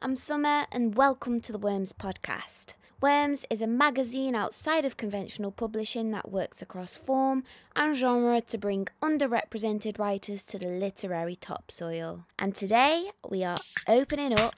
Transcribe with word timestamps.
I'm 0.00 0.14
Summer, 0.14 0.64
and 0.70 0.94
welcome 0.94 1.40
to 1.40 1.50
the 1.50 1.58
Worms 1.58 1.92
podcast. 1.92 2.74
Worms 3.00 3.44
is 3.50 3.60
a 3.60 3.66
magazine 3.66 4.36
outside 4.36 4.84
of 4.84 4.96
conventional 4.96 5.50
publishing 5.50 6.12
that 6.12 6.30
works 6.30 6.62
across 6.62 6.96
form 6.96 7.42
and 7.74 7.96
genre 7.96 8.40
to 8.42 8.58
bring 8.58 8.86
underrepresented 9.02 9.98
writers 9.98 10.44
to 10.44 10.58
the 10.58 10.68
literary 10.68 11.34
topsoil. 11.34 12.24
And 12.38 12.54
today 12.54 13.10
we 13.28 13.42
are 13.42 13.58
opening 13.88 14.38
up 14.38 14.54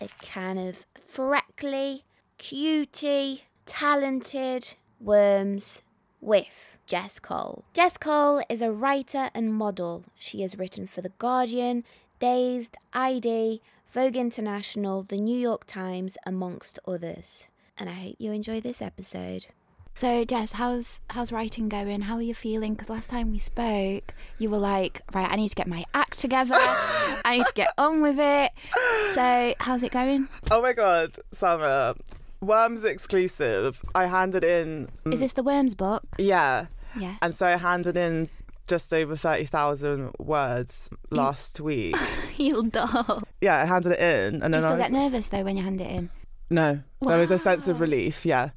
a 0.00 0.08
can 0.22 0.58
of 0.58 0.84
freckly, 1.00 2.02
cutie, 2.36 3.44
talented 3.66 4.74
Worms 4.98 5.82
with 6.20 6.76
Jess 6.86 7.20
Cole. 7.20 7.62
Jess 7.74 7.96
Cole 7.96 8.42
is 8.48 8.60
a 8.60 8.72
writer 8.72 9.30
and 9.34 9.54
model. 9.54 10.02
She 10.18 10.42
has 10.42 10.58
written 10.58 10.88
for 10.88 11.00
The 11.00 11.12
Guardian, 11.18 11.84
Dazed, 12.18 12.76
I-D, 12.92 13.62
Vogue 13.92 14.16
International, 14.16 15.02
The 15.02 15.16
New 15.16 15.36
York 15.36 15.66
Times, 15.66 16.16
amongst 16.24 16.78
others. 16.86 17.48
And 17.76 17.88
I 17.90 17.94
hope 17.94 18.16
you 18.18 18.30
enjoy 18.30 18.60
this 18.60 18.80
episode. 18.80 19.46
So, 19.94 20.24
Jess, 20.24 20.52
how's 20.52 21.00
how's 21.10 21.32
writing 21.32 21.68
going? 21.68 22.02
How 22.02 22.14
are 22.14 22.22
you 22.22 22.32
feeling? 22.34 22.74
Because 22.74 22.88
last 22.88 23.08
time 23.08 23.32
we 23.32 23.40
spoke, 23.40 24.14
you 24.38 24.48
were 24.48 24.58
like, 24.58 25.02
"Right, 25.12 25.28
I 25.28 25.34
need 25.34 25.48
to 25.48 25.56
get 25.56 25.66
my 25.66 25.84
act 25.92 26.20
together. 26.20 26.54
I 26.58 27.38
need 27.38 27.46
to 27.46 27.52
get 27.52 27.74
on 27.76 28.00
with 28.00 28.20
it." 28.20 28.52
So, 29.14 29.54
how's 29.58 29.82
it 29.82 29.90
going? 29.90 30.28
Oh 30.52 30.62
my 30.62 30.72
god, 30.72 31.16
Summer. 31.32 31.94
Worms 32.40 32.84
exclusive. 32.84 33.82
I 33.92 34.06
handed 34.06 34.44
in. 34.44 34.88
Is 35.06 35.18
this 35.18 35.32
the 35.32 35.42
Worms 35.42 35.74
book? 35.74 36.04
Yeah. 36.16 36.66
Yeah. 36.96 37.16
And 37.22 37.34
so 37.34 37.46
I 37.46 37.56
handed 37.56 37.96
in 37.96 38.28
just 38.70 38.94
over 38.94 39.16
30,000 39.16 40.12
words 40.18 40.88
last 41.10 41.60
week. 41.60 41.96
you 42.36 42.62
doll. 42.68 43.22
Yeah, 43.40 43.60
I 43.60 43.64
handed 43.66 43.92
it 43.92 43.98
in. 44.00 44.42
And 44.42 44.52
Do 44.54 44.58
you 44.58 44.62
then 44.62 44.62
still 44.62 44.72
I 44.72 44.76
was, 44.76 44.82
get 44.84 44.92
nervous 44.92 45.28
though 45.28 45.42
when 45.42 45.56
you 45.56 45.62
hand 45.64 45.80
it 45.80 45.90
in? 45.90 46.10
No. 46.48 46.80
There 47.02 47.18
was 47.18 47.30
a 47.30 47.38
sense 47.38 47.68
of 47.68 47.80
relief, 47.80 48.24
yeah. 48.24 48.50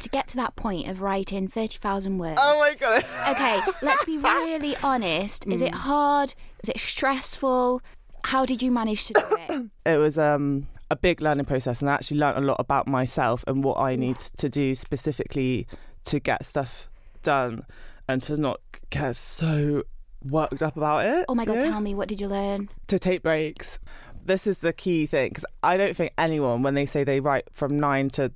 To 0.00 0.08
get 0.08 0.26
to 0.28 0.36
that 0.36 0.56
point 0.56 0.88
of 0.88 1.00
writing 1.02 1.48
thirty 1.48 1.78
thousand 1.78 2.18
words. 2.18 2.40
Oh 2.42 2.58
my 2.58 2.74
god. 2.74 3.04
Okay, 3.30 3.60
let's 3.82 4.04
be 4.04 4.18
really 4.18 4.74
honest. 4.82 5.46
Is 5.46 5.60
Mm. 5.60 5.66
it 5.68 5.74
hard? 5.74 6.34
Is 6.62 6.70
it 6.70 6.78
stressful? 6.80 7.80
How 8.24 8.44
did 8.46 8.62
you 8.62 8.70
manage 8.70 9.06
to 9.06 9.12
do 9.14 9.36
it? 9.48 9.70
it 9.92 9.96
was 9.98 10.16
um, 10.18 10.66
a 10.90 10.96
big 10.96 11.20
learning 11.20 11.44
process 11.44 11.80
and 11.80 11.90
I 11.90 11.94
actually 11.94 12.18
learned 12.20 12.38
a 12.38 12.40
lot 12.40 12.56
about 12.58 12.86
myself 12.86 13.44
and 13.46 13.62
what 13.62 13.78
I 13.78 13.96
need 13.96 14.16
to 14.38 14.48
do 14.48 14.74
specifically 14.74 15.66
to 16.04 16.20
get 16.20 16.44
stuff 16.44 16.88
done 17.22 17.64
and 18.08 18.22
to 18.24 18.36
not 18.36 18.60
get 18.90 19.16
so 19.16 19.82
worked 20.24 20.62
up 20.62 20.76
about 20.76 21.04
it. 21.04 21.24
Oh 21.28 21.34
my 21.34 21.44
god, 21.44 21.54
you 21.54 21.60
know? 21.60 21.70
tell 21.70 21.80
me, 21.80 21.94
what 21.94 22.08
did 22.08 22.20
you 22.20 22.28
learn? 22.28 22.68
to 22.88 22.98
take 22.98 23.22
breaks. 23.22 23.78
This 24.24 24.46
is 24.46 24.58
the 24.58 24.72
key 24.72 25.06
thing 25.06 25.30
because 25.30 25.44
I 25.62 25.76
don't 25.76 25.96
think 25.96 26.12
anyone, 26.16 26.62
when 26.62 26.74
they 26.74 26.86
say 26.86 27.02
they 27.02 27.20
write 27.20 27.48
from 27.52 27.80
nine 27.80 28.10
to 28.10 28.32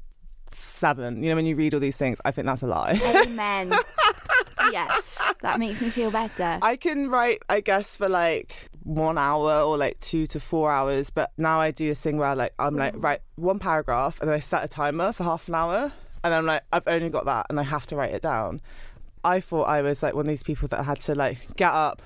seven, 0.51 1.23
you 1.23 1.31
know, 1.31 1.37
when 1.37 1.47
you 1.47 1.55
read 1.55 1.75
all 1.75 1.81
these 1.81 1.97
things, 1.97 2.21
I 2.25 2.33
think 2.33 2.47
that's 2.47 2.63
a 2.63 2.67
lie. 2.67 2.99
Amen. 3.25 3.73
yes, 4.73 5.23
that 5.43 5.59
makes 5.59 5.81
me 5.81 5.91
feel 5.91 6.11
better. 6.11 6.59
I 6.63 6.77
can 6.77 7.09
write, 7.09 7.43
I 7.49 7.61
guess, 7.61 7.95
for 7.95 8.09
like 8.09 8.69
one 8.83 9.19
hour 9.19 9.61
or 9.61 9.77
like 9.77 10.01
two 10.01 10.27
to 10.29 10.41
four 10.41 10.71
hours, 10.71 11.11
but 11.11 11.31
now 11.37 11.61
I 11.61 11.71
do 11.71 11.89
this 11.89 12.01
thing 12.01 12.19
where 12.19 12.35
like 12.35 12.53
I'm 12.59 12.77
like 12.77 12.95
mm. 12.95 13.03
write 13.03 13.21
one 13.37 13.59
paragraph 13.59 14.21
and 14.21 14.29
then 14.29 14.37
I 14.37 14.41
set 14.41 14.65
a 14.65 14.69
timer 14.69 15.13
for 15.13 15.25
half 15.25 15.49
an 15.49 15.55
hour, 15.55 15.93
and 16.25 16.35
I'm 16.35 16.47
like 16.47 16.63
I've 16.73 16.87
only 16.87 17.11
got 17.11 17.27
that 17.27 17.47
and 17.49 17.61
I 17.61 17.65
have 17.65 17.87
to 17.89 17.97
write 17.97 18.13
it 18.13 18.23
down. 18.23 18.61
I 19.27 19.41
thought 19.41 19.65
I 19.65 19.83
was 19.83 20.03
like 20.03 20.15
one 20.15 20.27
of 20.27 20.31
these 20.31 20.43
people 20.43 20.69
that 20.69 20.85
had 20.85 21.01
to 21.03 21.15
like 21.15 21.39
get 21.57 21.73
up, 21.73 22.01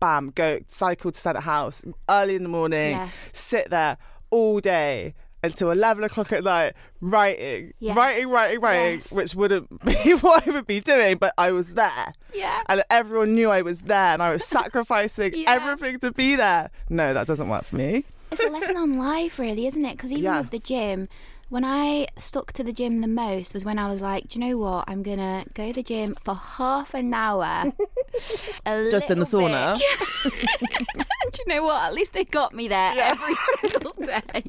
bam, 0.00 0.32
go 0.34 0.60
cycle 0.66 1.12
to 1.12 1.20
Senate 1.20 1.42
House 1.42 1.84
early 2.08 2.34
in 2.36 2.42
the 2.42 2.48
morning, 2.48 2.92
Yeah. 2.92 3.08
sit 3.32 3.70
there 3.70 3.98
all 4.30 4.60
day 4.60 5.14
until 5.42 5.70
11 5.70 6.02
o'clock 6.04 6.32
at 6.32 6.42
night 6.42 6.72
writing, 7.02 7.72
Yes. 7.78 7.94
writing, 7.94 8.28
writing, 8.30 8.60
writing, 8.60 8.98
Yes. 9.00 9.12
which 9.12 9.34
wouldn't 9.34 9.68
be 9.84 10.12
what 10.14 10.48
I 10.48 10.50
would 10.52 10.66
be 10.66 10.80
doing, 10.80 11.18
but 11.18 11.34
I 11.36 11.52
was 11.52 11.68
there. 11.74 12.14
Yeah. 12.32 12.62
And 12.68 12.82
everyone 12.88 13.34
knew 13.34 13.50
I 13.50 13.60
was 13.62 13.80
there 13.80 14.14
and 14.14 14.22
I 14.22 14.30
was 14.32 14.44
sacrificing 14.58 15.32
Yeah. 15.34 15.52
everything 15.52 15.98
to 16.00 16.12
be 16.12 16.34
there. 16.36 16.70
No, 16.88 17.12
that 17.12 17.26
doesn't 17.26 17.48
work 17.48 17.64
for 17.64 17.76
me. 17.76 18.04
It's 18.32 18.42
a 18.42 18.48
lesson 18.48 18.76
on 18.78 18.96
life, 18.98 19.38
really, 19.38 19.66
isn't 19.66 19.84
it? 19.84 19.96
Because 19.98 20.10
even 20.12 20.24
Yeah. 20.24 20.40
with 20.40 20.50
the 20.50 20.58
gym, 20.58 21.08
when 21.48 21.64
I 21.64 22.06
stuck 22.16 22.52
to 22.54 22.64
the 22.64 22.72
gym 22.72 23.00
the 23.00 23.06
most 23.06 23.54
was 23.54 23.64
when 23.64 23.78
I 23.78 23.90
was 23.90 24.00
like, 24.00 24.28
do 24.28 24.38
you 24.38 24.46
know 24.46 24.56
what? 24.58 24.84
I'm 24.88 25.02
going 25.02 25.18
to 25.18 25.44
go 25.54 25.68
to 25.68 25.72
the 25.72 25.82
gym 25.82 26.16
for 26.24 26.34
half 26.34 26.94
an 26.94 27.12
hour. 27.12 27.72
Just 28.66 29.10
in 29.10 29.18
the 29.18 29.26
sauna. 29.26 29.78
bit. 29.78 30.32
do 31.32 31.42
you 31.46 31.54
know 31.54 31.64
what? 31.64 31.82
At 31.82 31.94
least 31.94 32.16
it 32.16 32.30
got 32.30 32.54
me 32.54 32.68
there 32.68 32.94
every 32.96 33.34
single 33.60 33.92
day. 33.92 34.42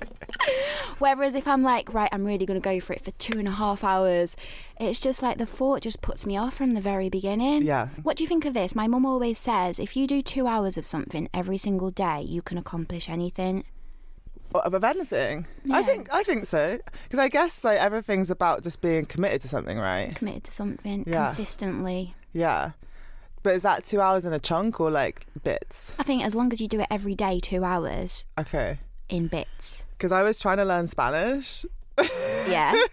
Whereas 0.99 1.35
if 1.35 1.47
I'm 1.47 1.63
like, 1.63 1.93
right, 1.93 2.09
I'm 2.11 2.25
really 2.25 2.45
going 2.45 2.59
to 2.59 2.63
go 2.63 2.79
for 2.79 2.93
it 2.93 3.03
for 3.03 3.11
two 3.11 3.39
and 3.39 3.47
a 3.47 3.51
half 3.51 3.83
hours, 3.83 4.35
it's 4.79 4.99
just 4.99 5.21
like 5.21 5.37
the 5.37 5.45
thought 5.45 5.81
just 5.81 6.01
puts 6.01 6.25
me 6.25 6.37
off 6.37 6.55
from 6.55 6.73
the 6.73 6.81
very 6.81 7.09
beginning. 7.09 7.63
Yeah. 7.63 7.89
What 8.03 8.17
do 8.17 8.23
you 8.23 8.27
think 8.27 8.45
of 8.45 8.53
this? 8.53 8.75
My 8.75 8.87
mum 8.87 9.05
always 9.05 9.39
says 9.39 9.79
if 9.79 9.95
you 9.97 10.07
do 10.07 10.21
two 10.21 10.47
hours 10.47 10.77
of 10.77 10.85
something 10.85 11.29
every 11.33 11.57
single 11.57 11.91
day, 11.91 12.21
you 12.21 12.41
can 12.41 12.57
accomplish 12.57 13.09
anything. 13.09 13.63
Of 14.63 14.83
anything. 14.83 15.47
Yeah. 15.63 15.77
I 15.77 15.83
think 15.83 16.07
I 16.11 16.23
think 16.23 16.45
so. 16.45 16.79
Because 17.03 17.19
I 17.19 17.27
guess 17.29 17.63
like 17.63 17.79
everything's 17.79 18.29
about 18.31 18.63
just 18.63 18.81
being 18.81 19.05
committed 19.05 19.41
to 19.41 19.47
something, 19.47 19.77
right? 19.77 20.15
Committed 20.15 20.43
to 20.45 20.51
something 20.51 21.03
Yeah. 21.07 21.25
consistently. 21.27 22.15
Yeah. 22.33 22.71
But 23.43 23.55
is 23.55 23.61
that 23.63 23.83
two 23.83 24.01
hours 24.01 24.25
in 24.25 24.33
a 24.33 24.39
chunk 24.39 24.79
or 24.79 24.89
like 24.89 25.27
bits? 25.43 25.91
I 25.99 26.03
think 26.03 26.23
as 26.25 26.33
long 26.35 26.51
as 26.51 26.59
you 26.61 26.67
do 26.67 26.79
it 26.79 26.87
every 26.89 27.13
day, 27.15 27.39
two 27.39 27.63
hours 27.63 28.25
Okay. 28.39 28.79
in 29.09 29.27
bits. 29.27 29.85
Because 29.97 30.11
I 30.11 30.23
was 30.23 30.39
trying 30.39 30.57
to 30.57 30.65
learn 30.65 30.87
Spanish. 30.87 31.65
Yeah. 32.47 32.75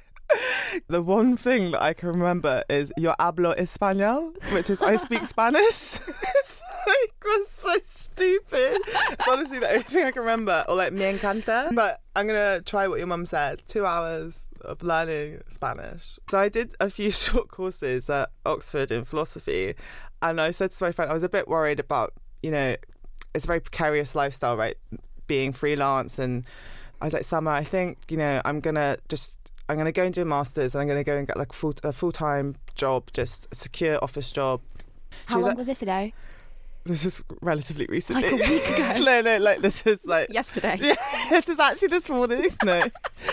The 0.89 1.03
one 1.03 1.37
thing 1.37 1.73
that 1.73 1.83
I 1.83 1.93
can 1.93 2.09
remember 2.09 2.65
is 2.71 2.91
yo 2.97 3.13
hablo 3.21 3.55
español, 3.59 4.33
which 4.55 4.71
is 4.71 4.81
I 4.81 4.97
speak 4.97 5.27
Spanish. 5.35 5.99
Oh 6.87 7.07
like, 7.07 7.15
that's 7.39 7.53
so 7.53 7.75
stupid. 7.83 8.81
It's 8.87 9.29
honestly 9.29 9.59
the 9.59 9.69
only 9.71 9.83
thing 9.85 10.05
I 10.05 10.11
can 10.11 10.23
remember. 10.23 10.65
Or 10.69 10.75
like 10.75 10.93
me 10.93 11.03
encanta. 11.03 11.75
But 11.75 12.01
I'm 12.17 12.27
going 12.27 12.59
to 12.59 12.63
try 12.65 12.89
what 12.89 12.99
your 12.99 13.07
mum 13.07 13.25
said. 13.25 13.63
Two 13.69 13.87
hours 13.87 14.35
of 14.63 14.83
learning 14.83 15.43
Spanish. 15.49 16.19
So 16.31 16.39
I 16.39 16.49
did 16.49 16.75
a 16.81 16.91
few 16.91 17.11
short 17.13 17.49
courses 17.49 18.11
at 18.11 18.31
Oxford 18.45 18.91
in 18.91 19.05
philosophy. 19.05 19.75
And 20.21 20.41
I 20.41 20.51
said 20.51 20.73
to 20.73 20.85
my 20.85 20.93
friend, 20.93 21.11
I 21.11 21.15
was 21.15 21.23
a 21.23 21.29
bit 21.29 21.49
worried 21.49 21.81
about, 21.81 22.13
you 22.43 22.51
know, 22.51 22.77
it's 23.35 23.45
a 23.45 23.47
very 23.47 23.61
precarious 23.61 24.15
lifestyle, 24.15 24.57
right? 24.57 24.77
Being 25.27 25.53
freelance. 25.53 26.19
And 26.19 26.45
I 27.01 27.07
was 27.07 27.15
like, 27.15 27.25
Summer, 27.25 27.51
I 27.51 27.65
think, 27.65 27.99
you 28.09 28.17
know, 28.17 28.41
I'm 28.45 28.61
going 28.61 28.77
to 28.77 28.99
just 29.09 29.37
I'm 29.69 29.77
going 29.77 29.87
to 29.87 29.93
go 29.93 30.03
and 30.05 30.13
do 30.13 30.23
a 30.23 30.25
master's. 30.25 30.75
and 30.75 30.83
I'm 30.83 30.89
going 30.89 30.99
to 30.99 31.05
go 31.05 31.17
and 31.17 31.27
get 31.27 31.37
like 31.37 31.51
a 31.51 31.57
full 31.57 31.75
a 31.83 31.93
full 31.93 32.13
time 32.13 32.57
job, 32.75 33.11
just 33.13 33.49
a 33.53 33.55
secure 33.55 33.99
office 34.03 34.31
job. 34.33 34.61
How 35.27 35.37
long 35.37 35.51
like- 35.51 35.57
was 35.59 35.67
this 35.67 35.83
ago? 35.83 36.11
This 36.85 37.05
is 37.05 37.23
relatively 37.41 37.87
recently. 37.87 38.29
Like 38.29 38.33
a 38.33 38.51
week 38.51 38.69
ago. 38.69 38.93
no, 39.05 39.21
no, 39.21 39.39
like 39.39 39.61
this 39.61 39.87
is 39.87 40.01
like 40.05 40.31
Yesterday. 40.31 40.79
yeah, 40.81 40.95
this 41.31 41.49
is 41.49 41.61
actually 41.61 41.89
this 41.89 42.09
morning. 42.09 42.49
No, 42.65 42.83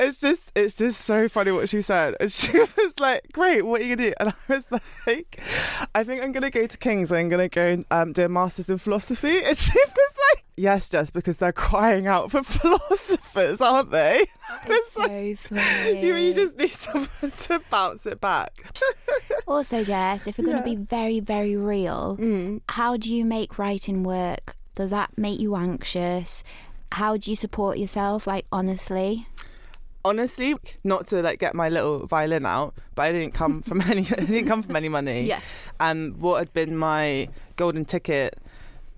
it's 0.00 0.20
just 0.20 0.50
it's 0.56 0.74
just 0.74 1.02
so 1.02 1.28
funny 1.28 1.52
what 1.52 1.68
she 1.68 1.82
said. 1.82 2.16
And 2.18 2.32
she 2.32 2.58
was 2.58 2.92
like, 2.98 3.26
"Great, 3.32 3.62
what 3.62 3.80
are 3.80 3.84
you 3.84 3.94
gonna 3.94 4.10
do?" 4.10 4.14
And 4.18 4.28
I 4.30 4.34
was 4.48 4.66
like, 4.72 5.40
"I 5.94 6.02
think 6.02 6.20
I'm 6.20 6.32
gonna 6.32 6.50
go 6.50 6.66
to 6.66 6.78
King's. 6.78 7.12
I'm 7.12 7.28
gonna 7.28 7.48
go 7.48 7.64
and 7.64 7.86
um, 7.92 8.12
do 8.12 8.24
a 8.24 8.28
master's 8.28 8.68
in 8.68 8.78
philosophy." 8.78 9.38
And 9.44 9.56
she 9.56 9.78
was 9.78 10.12
"Yes, 10.60 10.88
just 10.88 11.12
because 11.12 11.38
they're 11.38 11.52
crying 11.68 12.06
out 12.06 12.30
for 12.30 12.42
philosophers, 12.58 13.60
aren't 13.60 13.90
they?" 13.90 14.26
It's 14.66 14.96
like, 14.96 15.38
funny. 15.38 16.06
you, 16.06 16.14
you 16.16 16.34
just 16.34 16.56
need 16.58 16.70
someone 16.70 17.08
to 17.46 17.60
bounce 17.70 18.04
it 18.06 18.20
back. 18.20 18.52
Also, 19.46 19.82
Jess, 19.84 20.26
if 20.26 20.38
we're 20.38 20.44
going 20.44 20.56
Yeah. 20.58 20.62
to 20.62 20.70
be 20.70 20.76
very, 20.76 21.20
very 21.20 21.56
real, 21.56 22.16
Mm. 22.20 22.60
how 22.68 22.96
do 22.96 23.12
you 23.14 23.24
make 23.24 23.58
writing 23.58 24.02
work? 24.02 24.56
Does 24.74 24.90
that 24.90 25.10
make 25.16 25.40
you 25.40 25.56
anxious? 25.56 26.44
How 26.92 27.16
do 27.16 27.30
you 27.30 27.36
support 27.36 27.78
yourself? 27.78 28.26
Like, 28.26 28.46
honestly? 28.52 29.26
honestly, 30.04 30.54
not 30.82 31.06
to 31.08 31.20
like 31.20 31.38
get 31.38 31.54
my 31.54 31.68
little 31.68 32.06
violin 32.06 32.46
out, 32.46 32.74
but 32.94 33.02
I 33.02 33.12
didn't 33.12 33.34
come 33.34 33.60
from 33.60 33.82
any 33.82 34.00
I 34.00 34.24
didn't 34.24 34.46
come 34.48 34.62
from 34.62 34.74
any 34.76 34.88
money. 34.88 35.26
Yes. 35.26 35.72
And 35.78 36.16
what 36.22 36.38
had 36.38 36.52
been 36.54 36.74
my 36.76 37.28
golden 37.56 37.84
ticket 37.84 38.38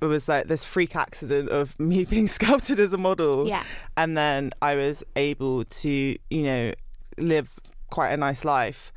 was 0.07 0.29
like 0.29 0.49
this 0.49 0.65
freak 0.65 0.95
accident 0.97 1.49
of 1.51 1.79
me 1.81 2.05
being 2.05 2.29
sculpted 2.29 2.79
as 2.81 2.93
a 2.93 2.99
model. 2.99 3.47
Yeah. 3.49 3.63
And 3.97 4.17
then 4.17 4.51
I 4.63 4.75
was 4.77 5.03
able 5.17 5.65
to, 5.65 5.89
you 6.31 6.43
know, 6.43 6.73
live 7.19 7.49
quite 7.91 8.11
a 8.11 8.17
nice 8.17 8.45
life 8.45 8.93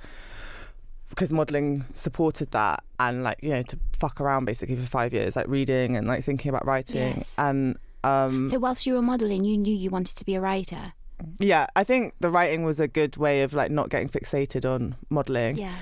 because 1.10 1.32
modeling 1.32 1.86
supported 1.96 2.52
that 2.52 2.84
and 3.00 3.24
like, 3.24 3.40
you 3.42 3.50
know, 3.50 3.62
to 3.64 3.78
fuck 4.00 4.20
around 4.20 4.46
basically 4.46 4.76
for 4.76 4.86
5 4.86 5.14
years 5.14 5.36
like 5.36 5.48
reading 5.48 5.96
and 5.96 6.08
like 6.08 6.24
thinking 6.24 6.50
about 6.50 6.66
writing 6.66 7.16
Yes. 7.18 7.34
and 7.38 7.78
um 8.04 8.48
So, 8.50 8.60
whilst 8.60 8.86
you 8.86 8.94
were 8.96 9.02
modelling, 9.02 9.44
you 9.46 9.58
knew 9.58 9.74
you 9.74 9.90
wanted 9.90 10.16
to 10.18 10.26
be 10.26 10.36
a 10.36 10.42
writer? 10.42 10.94
yeah, 11.40 11.68
I 11.78 11.84
think 11.86 12.14
the 12.20 12.30
writing 12.30 12.64
was 12.66 12.80
a 12.82 12.88
good 12.90 13.16
way 13.18 13.42
of 13.44 13.54
like 13.54 13.72
not 13.72 13.90
getting 13.90 14.10
fixated 14.10 14.66
on 14.70 14.96
modeling. 15.10 15.58
Yeah. 15.58 15.76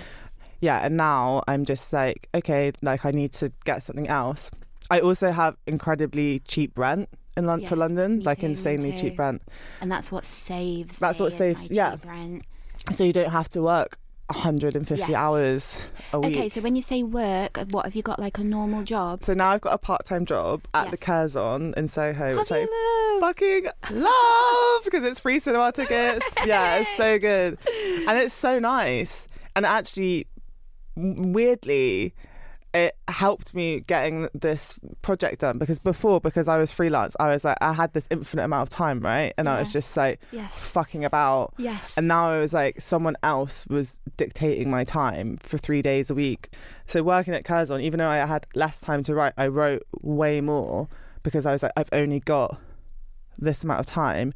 Yeah, 0.61 0.79
and 0.85 0.95
now 0.95 1.41
I'm 1.47 1.65
just 1.65 1.91
like, 1.91 2.29
okay, 2.33 2.71
like 2.81 3.03
I 3.05 3.11
need 3.11 3.33
to 3.33 3.51
get 3.65 3.83
something 3.83 4.07
else. 4.07 4.49
I 4.89 4.99
also 4.99 5.31
have 5.31 5.55
incredibly 5.65 6.39
cheap 6.47 6.77
rent 6.77 7.09
in 7.37 7.45
Lon- 7.45 7.65
for 7.65 7.75
London, 7.75 8.19
like 8.21 8.43
insanely 8.43 8.93
cheap 8.93 9.17
rent. 9.17 9.41
And 9.81 9.91
that's 9.91 10.11
what 10.11 10.25
saves. 10.25 10.99
That's 10.99 11.19
what 11.19 11.33
saves- 11.33 11.71
yeah. 11.71 11.91
cheap 11.91 12.05
rent. 12.05 12.43
So 12.91 13.03
you 13.03 13.13
don't 13.13 13.29
have 13.31 13.49
to 13.49 13.61
work 13.61 13.97
150 14.27 14.95
Yes. 14.95 15.09
hours 15.13 15.91
a 16.11 16.19
week. 16.19 16.35
Okay, 16.35 16.49
so 16.49 16.61
when 16.61 16.75
you 16.75 16.81
say 16.81 17.03
work, 17.03 17.57
what 17.71 17.85
have 17.85 17.95
you 17.95 18.01
got 18.01 18.19
like 18.19 18.37
a 18.39 18.43
normal 18.43 18.83
job? 18.83 19.23
So 19.23 19.33
now 19.33 19.49
I've 19.51 19.61
got 19.61 19.73
a 19.73 19.77
part-time 19.77 20.25
job 20.25 20.61
at 20.73 20.85
the 20.91 20.97
Yes. 20.97 21.05
Curzon 21.05 21.73
in 21.77 21.87
Soho, 21.87 22.33
How 22.33 22.39
which 22.39 22.51
I 22.51 22.59
love? 22.61 23.19
fucking 23.21 23.65
love 23.91 24.83
because 24.85 25.03
it's 25.03 25.19
free 25.19 25.39
cinema 25.39 25.71
tickets. 25.71 26.25
yeah, 26.45 26.77
it's 26.79 26.97
so 26.97 27.19
good, 27.19 27.57
and 28.07 28.17
it's 28.17 28.33
so 28.33 28.59
nice. 28.59 29.27
And 29.55 29.65
actually, 29.65 30.25
weirdly, 30.95 32.13
it 32.73 32.95
helped 33.07 33.53
me 33.53 33.81
getting 33.81 34.27
this 34.33 34.79
project 35.01 35.41
done 35.41 35.57
because 35.59 35.77
before, 35.79 36.19
because 36.19 36.47
I 36.47 36.57
was 36.57 36.71
freelance, 36.71 37.15
I 37.19 37.29
was 37.29 37.45
like, 37.45 37.57
I 37.61 37.73
had 37.73 37.93
this 37.93 38.07
infinite 38.09 38.43
amount 38.43 38.63
of 38.63 38.69
time, 38.69 38.99
right? 38.99 39.33
And 39.37 39.47
I 39.47 39.59
was 39.59 39.71
just 39.71 39.95
like 39.95 40.19
Yes. 40.31 40.55
fucking 40.55 41.05
about. 41.05 41.53
Yes. 41.57 41.93
And 41.95 42.07
now 42.07 42.31
I 42.31 42.39
was 42.39 42.51
like, 42.53 42.81
someone 42.81 43.15
else 43.21 43.67
was 43.67 44.01
dictating 44.17 44.71
my 44.71 44.83
time 44.83 45.37
for 45.37 45.57
three 45.57 45.81
days 45.81 46.09
a 46.09 46.15
week. 46.15 46.49
So 46.87 47.03
working 47.03 47.33
at 47.35 47.45
Curzon, 47.45 47.81
even 47.81 47.99
though 47.99 48.09
I 48.09 48.25
had 48.25 48.47
less 48.55 48.81
time 48.81 49.03
to 49.03 49.13
write, 49.15 49.33
I 49.37 49.47
wrote 49.47 49.83
way 50.01 50.41
more 50.41 50.87
because 51.21 51.45
I 51.45 51.51
was 51.53 51.61
like, 51.63 51.73
I've 51.77 51.89
only 51.93 52.19
got 52.21 52.59
this 53.37 53.63
amount 53.63 53.81
of 53.81 53.85
time. 53.85 54.33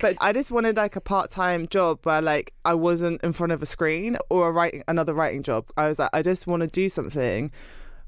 But 0.00 0.16
I 0.20 0.32
just 0.32 0.50
wanted 0.50 0.76
like 0.76 0.96
a 0.96 1.00
part-time 1.00 1.68
job 1.68 2.00
where 2.02 2.20
like 2.20 2.52
I 2.64 2.74
wasn't 2.74 3.22
in 3.22 3.32
front 3.32 3.52
of 3.52 3.62
a 3.62 3.66
screen 3.66 4.18
or 4.30 4.48
a 4.48 4.52
writing 4.52 4.84
another 4.88 5.14
writing 5.14 5.42
job. 5.42 5.70
I 5.76 5.88
was 5.88 5.98
like, 5.98 6.10
I 6.12 6.22
just 6.22 6.46
want 6.46 6.60
to 6.60 6.66
do 6.66 6.88
something 6.88 7.50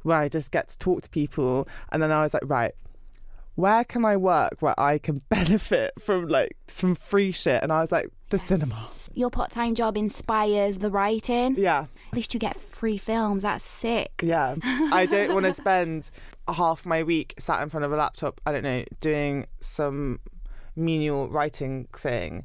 where 0.03 0.19
I 0.19 0.29
just 0.29 0.51
get 0.51 0.69
to 0.69 0.79
talk 0.79 1.03
to 1.03 1.11
people. 1.11 1.69
And 1.91 2.03
then 2.03 2.13
I 2.13 2.23
was 2.23 2.35
like, 2.35 2.45
right, 2.47 2.73
where 3.55 3.85
can 3.85 4.05
I 4.05 4.17
work 4.17 4.57
where 4.61 4.79
I 4.79 4.99
can 4.99 5.23
benefit 5.29 5.93
from 6.01 6.29
like 6.29 6.57
some 6.69 6.95
free 6.95 7.33
shit? 7.33 7.63
And 7.63 7.73
I 7.73 7.81
was 7.81 7.91
like, 7.91 8.11
the 8.31 8.39
cinema. 8.39 8.89
Your 9.15 9.31
part-time 9.31 9.75
job 9.75 9.97
inspires 9.97 10.79
the 10.79 10.91
writing. 10.91 11.57
Yeah. 11.57 11.87
At 12.09 12.15
least 12.15 12.35
you 12.35 12.41
get 12.41 12.57
free 12.57 12.99
films. 12.99 13.43
That's 13.43 13.65
sick. 13.65 14.21
Yeah. 14.23 14.57
I 14.63 15.07
don't 15.07 15.35
want 15.35 15.47
to 15.47 15.53
spend 15.55 16.11
half 16.47 16.87
my 16.87 17.03
week 17.03 17.35
sat 17.39 17.63
in 17.63 17.69
front 17.69 17.85
of 17.85 17.93
a 17.93 17.97
laptop, 17.97 18.41
I 18.47 18.53
don't 18.53 18.63
know, 18.63 18.85
doing 19.01 19.47
some 19.61 20.21
menial 20.79 21.29
writing 21.29 21.89
thing 21.97 22.45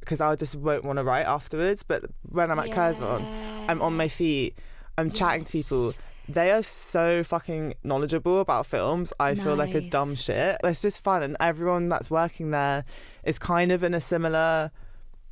because 0.00 0.20
I 0.20 0.34
just 0.36 0.56
won't 0.56 0.84
want 0.84 0.98
to 0.98 1.04
write 1.04 1.26
afterwards. 1.26 1.82
But 1.82 2.04
when 2.22 2.50
I'm 2.50 2.58
at 2.58 2.72
Curzon, 2.72 3.24
I'm 3.68 3.80
on 3.82 3.96
my 3.96 4.08
feet, 4.08 4.58
I'm 4.98 5.10
chatting 5.10 5.44
to 5.44 5.52
people. 5.52 5.92
They 6.28 6.52
are 6.52 6.62
so 6.62 7.24
fucking 7.24 7.74
knowledgeable 7.82 8.40
about 8.40 8.66
films. 8.66 9.12
I 9.18 9.34
feel 9.34 9.56
like 9.56 9.74
a 9.74 9.80
dumb 9.80 10.14
shit. 10.14 10.58
It's 10.62 10.80
just 10.82 11.02
fun, 11.02 11.22
and 11.22 11.36
everyone 11.40 11.88
that's 11.88 12.10
working 12.10 12.50
there 12.50 12.84
is 13.24 13.38
kind 13.38 13.72
of 13.72 13.82
in 13.82 13.94
a 13.94 14.00
similar 14.00 14.70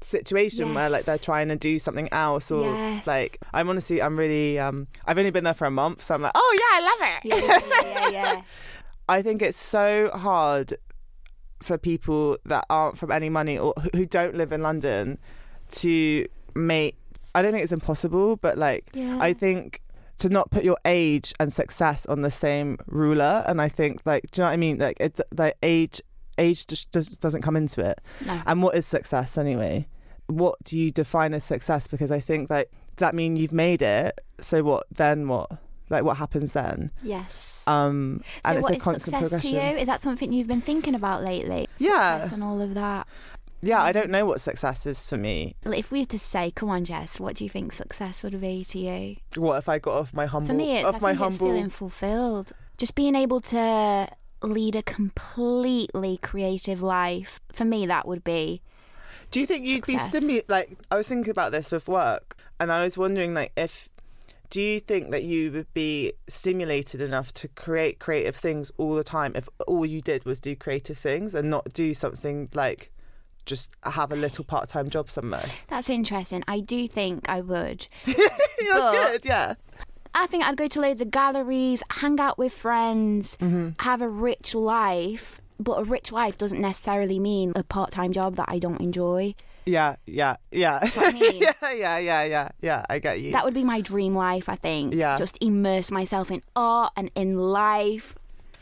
situation 0.00 0.75
where 0.75 0.88
like 0.88 1.05
they're 1.05 1.19
trying 1.19 1.49
to 1.49 1.56
do 1.56 1.79
something 1.79 2.08
else 2.12 2.50
or 2.52 2.73
Yes. 2.73 3.06
like 3.06 3.38
I'm 3.52 3.69
honestly 3.69 4.00
I'm 4.00 4.17
really 4.17 4.56
um 4.56 4.87
I've 5.06 5.19
only 5.19 5.32
been 5.32 5.43
there 5.43 5.55
for 5.55 5.64
a 5.67 5.73
month 5.73 6.02
so 6.02 6.14
I'm 6.14 6.23
like 6.23 6.31
oh 6.37 6.58
yeah 6.61 6.79
I 6.79 6.81
love 6.84 7.00
it 7.11 7.25
Yeah, 7.82 7.82
yeah, 7.82 8.11
yeah, 8.11 8.11
yeah. 8.34 8.43
I 9.08 9.23
think 9.23 9.43
it's 9.43 9.56
so 9.58 10.11
hard 10.14 10.75
for 11.60 11.76
people 11.78 12.38
that 12.46 12.64
aren't 12.70 12.96
from 12.99 13.10
any 13.10 13.28
money 13.28 13.58
or 13.58 13.75
who- 13.94 14.06
don't 14.06 14.34
live 14.37 14.52
in 14.52 14.62
London 14.62 15.19
to 15.72 16.26
make. 16.55 16.96
I 17.34 17.43
don't 17.43 17.52
think 17.52 17.62
it's 17.64 17.72
impossible, 17.72 18.37
but 18.37 18.56
like 18.58 18.87
Yeah. 18.94 19.19
I 19.20 19.32
think 19.32 19.82
to 20.19 20.28
not 20.28 20.50
put 20.50 20.64
your 20.64 20.78
age 20.84 21.32
and 21.38 21.52
success 21.52 22.05
on 22.06 22.22
the 22.22 22.31
same 22.31 22.76
ruler. 22.87 23.44
And 23.46 23.60
I 23.62 23.69
think 23.69 24.00
like, 24.05 24.31
do 24.32 24.40
you 24.40 24.44
know 24.44 24.49
what 24.49 24.55
I 24.55 24.56
mean? 24.56 24.78
Like 24.78 24.96
it, 24.99 25.20
like 25.37 25.55
age, 25.62 26.00
age 26.38 26.66
just, 26.66 26.90
just 26.93 27.20
doesn't 27.20 27.43
come 27.43 27.55
into 27.56 27.81
it. 27.88 28.00
No. 28.26 28.40
And 28.46 28.62
what 28.62 28.75
is 28.75 28.87
success 28.87 29.38
anyway? 29.38 29.87
What 30.26 30.56
do 30.64 30.76
you 30.78 30.90
define 30.90 31.34
as 31.34 31.44
success? 31.44 31.87
Because 31.87 32.10
I 32.10 32.19
think 32.20 32.50
like 32.50 32.70
does 32.96 33.00
that 33.06 33.14
mean 33.14 33.37
you've 33.37 33.52
made 33.52 33.81
it? 33.82 34.20
So 34.40 34.62
what 34.64 34.87
then? 34.90 35.28
What 35.28 35.52
like 35.90 36.05
what 36.05 36.17
happens 36.17 36.52
then? 36.52 36.90
yes. 37.02 37.62
Um, 37.67 38.23
so 38.25 38.40
and 38.46 38.58
it's 38.58 38.70
a 38.70 38.76
is 38.76 38.82
constant 38.82 39.17
success 39.29 39.43
to 39.43 39.49
you? 39.49 39.61
Is 39.61 39.87
that 39.88 40.00
something 40.00 40.32
you've 40.32 40.49
been 40.49 40.62
thinking 40.62 40.94
about 40.94 41.23
lately? 41.23 41.69
Yeah. 41.76 42.14
Success 42.20 42.32
and 42.32 42.43
all 42.43 42.62
of 42.62 42.73
that. 42.75 43.06
Yeah, 43.61 43.82
I 43.82 43.93
don't 43.93 44.11
know 44.11 44.25
what 44.25 44.40
success 44.40 44.87
is 44.87 45.08
for 45.08 45.17
me. 45.19 45.56
If 45.67 45.90
we 45.90 46.00
were 46.00 46.05
to 46.06 46.19
say, 46.19 46.50
come 46.52 46.70
on, 46.70 46.85
Jess, 46.85 47.19
what 47.19 47.35
do 47.35 47.44
you 47.44 47.50
think 47.50 47.73
success 47.73 48.23
would 48.23 48.40
be 48.40 48.64
to 48.67 48.79
you? 48.79 49.17
What 49.35 49.56
if 49.58 49.69
I 49.69 49.79
got 49.79 49.94
off 49.94 50.14
my 50.14 50.26
humble 50.26 50.46
For 50.49 50.55
me, 50.55 50.76
it's, 50.76 50.87
off 50.87 50.94
I 50.96 50.99
my 50.99 51.14
think 51.17 51.26
it's 51.26 51.37
feeling 51.38 51.69
fulfilled. 51.69 52.52
Just 52.79 52.94
being 52.94 53.17
able 53.17 53.41
to 53.41 54.08
lead 54.43 54.76
a 54.76 54.82
completely 54.82 56.19
creative 56.23 56.81
life. 56.81 57.41
For 57.52 57.64
me, 57.64 57.84
that 57.87 58.06
would 58.06 58.23
be 58.23 58.62
Do 59.31 59.41
you 59.41 59.46
think 59.46 59.67
you'd 59.67 59.84
Success. 59.84 60.12
be 60.12 60.20
stimu- 60.20 60.44
like 60.49 60.79
I 60.91 60.96
was 60.96 61.08
thinking 61.08 61.31
about 61.31 61.50
this 61.52 61.73
with 61.73 61.88
work 61.88 62.37
and 62.61 62.70
I 62.70 62.84
was 62.84 62.96
wondering 62.96 63.34
like 63.34 63.52
if 63.56 63.88
do 64.50 64.61
you 64.62 64.81
think 64.81 65.11
that 65.11 65.25
you 65.25 65.53
would 65.53 65.73
be 65.75 66.12
stimulated 66.29 67.00
enough 67.00 67.33
to 67.35 67.49
create 67.49 67.99
creative 67.99 68.35
things 68.37 68.71
all 68.79 68.95
the 68.95 69.05
time 69.05 69.33
if 69.37 69.49
all 69.67 69.85
you 69.85 70.00
did 70.00 70.25
was 70.25 70.41
do 70.41 70.56
creative 70.56 70.97
things 70.99 71.35
and 71.35 71.50
not 71.50 71.73
do 71.75 71.93
something 71.95 72.49
like 72.55 72.91
just 73.47 73.71
have 73.85 74.12
a 74.12 74.17
little 74.17 74.45
part-time 74.45 74.91
job 74.91 75.11
somewhere? 75.11 75.45
that's 75.69 75.89
interesting. 75.91 76.43
I 76.49 76.61
do 76.61 76.87
think 76.89 77.29
I 77.29 77.41
would. 77.41 77.87
that's 78.06 78.31
But- 78.73 78.93
good. 79.12 79.25
Yeah. 79.25 79.55
I 80.15 80.27
think 80.27 80.45
I'd 80.45 80.56
go 80.56 80.67
to 80.69 80.81
loads 80.81 81.01
of 81.03 81.11
galleries, 81.11 81.83
hang 81.91 82.19
out 82.19 82.39
with 82.39 82.53
friends, 82.53 83.37
Mm-hmm. 83.41 83.71
have 83.81 84.01
a 84.03 84.09
rich 84.09 84.55
life. 84.55 85.41
But 85.61 85.81
a 85.81 85.85
rich 85.85 86.12
life 86.12 86.39
doesn't 86.39 86.61
necessarily 86.61 87.19
mean 87.19 87.53
a 87.56 87.62
part-time 87.65 88.12
job 88.12 88.37
that 88.37 88.47
I 88.49 88.59
don't 88.59 88.81
enjoy. 88.81 89.35
Yeah, 89.69 89.97
yeah, 90.06 90.37
yeah. 90.50 90.81
what 90.81 91.15
I 91.15 91.19
mean? 91.19 91.43
yeah, 91.43 91.53
yeah, 91.75 91.99
yeah, 91.99 92.25
yeah, 92.25 92.49
yeah. 92.62 92.85
I 92.88 92.99
get 92.99 93.20
you. 93.20 93.32
That 93.32 93.44
would 93.44 93.55
be 93.55 93.65
my 93.65 93.81
dream 93.82 94.15
life, 94.15 94.49
I 94.49 94.56
think. 94.56 94.94
Yeah. 94.94 95.19
Just 95.19 95.37
immerse 95.43 95.91
myself 95.91 96.31
in 96.31 96.43
art 96.56 96.93
and 96.97 97.11
in 97.15 97.37
life. 97.38 98.15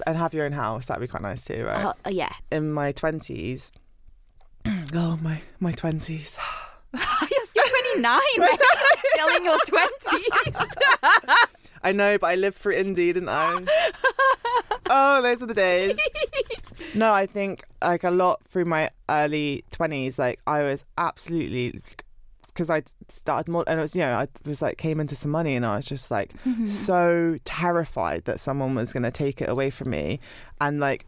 and 0.07 0.17
have 0.17 0.35
your 0.35 0.45
own 0.45 0.53
house. 0.53 0.87
That'd 0.87 1.01
be 1.01 1.07
quite 1.07 1.23
nice 1.23 1.45
too, 1.45 1.65
right? 1.65 1.95
Uh, 2.05 2.11
yeah. 2.11 2.33
In 2.51 2.73
my 2.73 2.91
twenties. 2.93 3.71
oh 4.95 5.17
my 5.23 5.43
my 5.61 5.71
twenties. 5.73 6.37
You're 6.93 7.69
29, 7.95 8.21
man. 8.39 8.49
You're 8.49 8.57
still 9.15 9.37
in 9.37 9.45
your 9.45 9.59
20s. 9.67 11.49
I 11.87 11.93
know, 11.93 12.19
but 12.19 12.27
I 12.27 12.35
lived 12.35 12.57
through 12.57 12.75
indie, 12.75 13.15
didn't 13.15 13.29
I? 13.29 13.65
oh, 14.91 15.23
those 15.23 15.41
are 15.41 15.47
the 15.47 15.55
days. 15.55 15.97
No, 16.95 17.13
I 17.13 17.27
think 17.27 17.65
like 17.83 18.05
a 18.05 18.11
lot 18.11 18.41
through 18.49 18.65
my 18.67 18.91
early 19.09 19.65
twenties, 19.71 20.19
like 20.19 20.41
I 20.47 20.63
was 20.63 20.85
absolutely 20.97 21.81
because 22.49 22.71
I 22.71 22.83
started 23.09 23.51
more, 23.51 23.65
and 23.67 23.79
it 23.79 23.83
was 23.83 23.95
you 23.95 24.01
know 24.03 24.15
I 24.15 24.29
was 24.47 24.63
like 24.63 24.79
came 24.79 25.01
into 25.01 25.15
some 25.15 25.31
money, 25.31 25.57
and 25.57 25.65
I 25.65 25.77
was 25.77 25.87
just 25.87 26.11
like 26.11 26.33
so 26.67 27.39
terrified 27.45 28.25
that 28.25 28.41
someone 28.41 28.75
was 28.75 28.93
going 28.93 29.03
to 29.03 29.11
take 29.11 29.41
it 29.41 29.49
away 29.49 29.71
from 29.71 29.91
me, 29.91 30.21
and 30.61 30.81
like. 30.81 31.07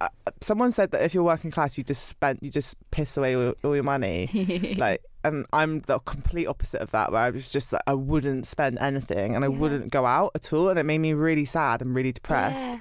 Uh, 0.00 0.08
someone 0.40 0.72
said 0.72 0.90
that 0.92 1.02
if 1.02 1.12
you're 1.12 1.22
working 1.22 1.50
class, 1.50 1.76
you 1.76 1.84
just 1.84 2.08
spent, 2.08 2.42
you 2.42 2.48
just 2.48 2.76
piss 2.92 3.14
away 3.18 3.36
all, 3.36 3.52
all 3.62 3.74
your 3.74 3.84
money. 3.84 4.74
like, 4.78 5.02
and 5.24 5.46
I'm 5.52 5.80
the 5.80 5.98
complete 6.00 6.46
opposite 6.46 6.80
of 6.80 6.90
that, 6.92 7.12
where 7.12 7.22
I 7.22 7.30
was 7.30 7.48
just 7.50 7.72
like, 7.72 7.82
I 7.86 7.94
wouldn't 7.94 8.46
spend 8.46 8.78
anything, 8.80 9.34
and 9.36 9.44
I 9.44 9.48
Yeah. 9.48 9.58
wouldn't 9.58 9.90
go 9.90 10.04
out 10.06 10.32
at 10.34 10.52
all, 10.52 10.68
and 10.68 10.78
it 10.78 10.84
made 10.84 10.98
me 10.98 11.12
really 11.12 11.44
sad 11.44 11.80
and 11.82 11.94
really 11.94 12.12
depressed 12.12 12.60
Yeah. 12.60 12.78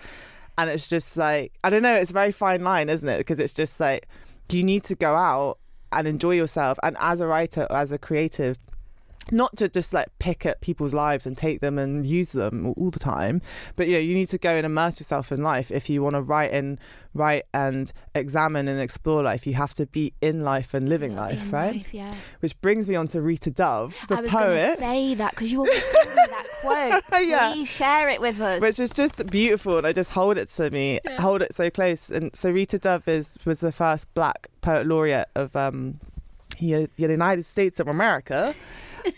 and 0.58 0.70
it's 0.70 0.88
just 0.88 1.18
like 1.18 1.54
I 1.64 1.70
don't 1.70 1.82
know. 1.82 1.96
It's 1.96 2.12
a 2.12 2.14
very 2.14 2.32
fine 2.32 2.64
line, 2.64 2.90
isn't 2.90 3.08
it? 3.08 3.18
Because 3.20 3.40
it's 3.40 3.54
just 3.54 3.80
like 3.80 4.08
you 4.50 4.64
need 4.64 4.84
to 4.86 4.96
go 4.96 5.16
out 5.16 5.58
and 5.94 6.08
enjoy 6.08 6.32
yourself, 6.36 6.78
and 6.84 6.96
as 7.00 7.22
a 7.22 7.28
writer, 7.28 7.68
or 7.70 7.76
as 7.78 7.92
a 7.92 7.98
creative. 7.98 8.58
Not 9.30 9.56
to 9.58 9.70
just 9.70 9.94
like 9.94 10.08
pick 10.20 10.46
at 10.46 10.62
people's 10.62 10.94
lives 10.94 11.28
and 11.28 11.38
take 11.38 11.62
them 11.62 11.78
and 11.78 12.06
use 12.06 12.32
them 12.32 12.74
all 12.76 12.90
the 12.90 13.00
time, 13.00 13.42
but 13.76 13.88
yeah, 13.88 14.00
you 14.00 14.16
need 14.16 14.30
to 14.30 14.38
go 14.38 14.56
and 14.56 14.66
immerse 14.66 15.00
yourself 15.00 15.32
in 15.32 15.44
life 15.44 15.70
if 15.72 15.90
you 15.90 16.02
want 16.02 16.16
to 16.16 16.22
write 16.22 16.52
and 16.52 16.80
write 17.14 17.44
and 17.54 17.94
examine 18.16 18.68
and 18.68 18.80
explore 18.82 19.22
life. 19.22 19.46
You 19.46 19.54
have 19.54 19.74
to 19.76 19.86
be 19.86 20.14
in 20.22 20.44
life 20.44 20.74
and 20.74 20.90
living 20.90 21.16
life, 21.16 21.44
in 21.44 21.52
right? 21.52 21.76
life, 21.76 21.94
yeah. 21.94 22.16
Which 22.40 22.60
brings 22.62 22.88
me 22.88 22.96
on 22.96 23.08
to 23.10 23.22
Rita 23.22 23.52
Dove, 23.52 23.96
the 24.08 24.18
I 24.18 24.22
was 24.22 24.32
poet. 24.32 24.80
say 24.80 25.14
that 25.14 25.32
because 25.32 25.52
you 25.52 25.60
always 25.60 25.82
told 25.94 26.08
me 26.08 26.14
that 26.16 26.48
quote. 26.62 27.04
Yeah. 27.28 27.54
Please 27.54 27.70
share 27.70 28.10
it 28.10 28.20
with 28.22 28.42
us. 28.42 28.60
which 28.60 28.80
is 28.80 28.92
just 28.92 29.26
beautiful 29.28 29.78
and 29.78 29.86
I 29.86 29.94
just 29.94 30.12
hold 30.12 30.38
it 30.38 30.50
to 30.50 30.72
me 30.72 31.00
hold 31.20 31.42
it 31.44 31.54
so 31.54 31.70
close 31.70 32.10
and 32.10 32.36
so 32.36 32.50
Rita 32.50 32.80
Dove 32.80 33.08
is 33.08 33.38
was 33.46 33.60
the 33.60 33.72
first 33.72 34.12
black 34.16 34.50
poet 34.62 34.88
laureate 34.88 35.28
of 35.36 35.56
um 35.56 36.00
the 36.62 36.88
United 36.98 37.46
States 37.46 37.80
of 37.80 37.88
America 37.88 38.56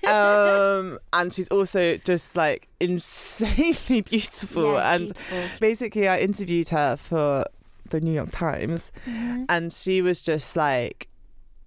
um 0.07 0.97
and 1.13 1.33
she's 1.33 1.49
also 1.49 1.97
just 1.97 2.35
like 2.35 2.69
insanely 2.79 4.01
beautiful 4.09 4.73
Yeah, 4.73 4.93
and 4.95 5.05
beautiful. 5.13 5.43
basically 5.59 6.07
I 6.07 6.19
interviewed 6.19 6.69
her 6.69 6.95
for 6.95 7.45
the 7.89 7.99
New 7.99 8.13
York 8.13 8.31
Times 8.31 8.91
Mhm. 9.05 9.45
and 9.49 9.73
she 9.73 10.01
was 10.01 10.21
just 10.21 10.55
like 10.55 11.07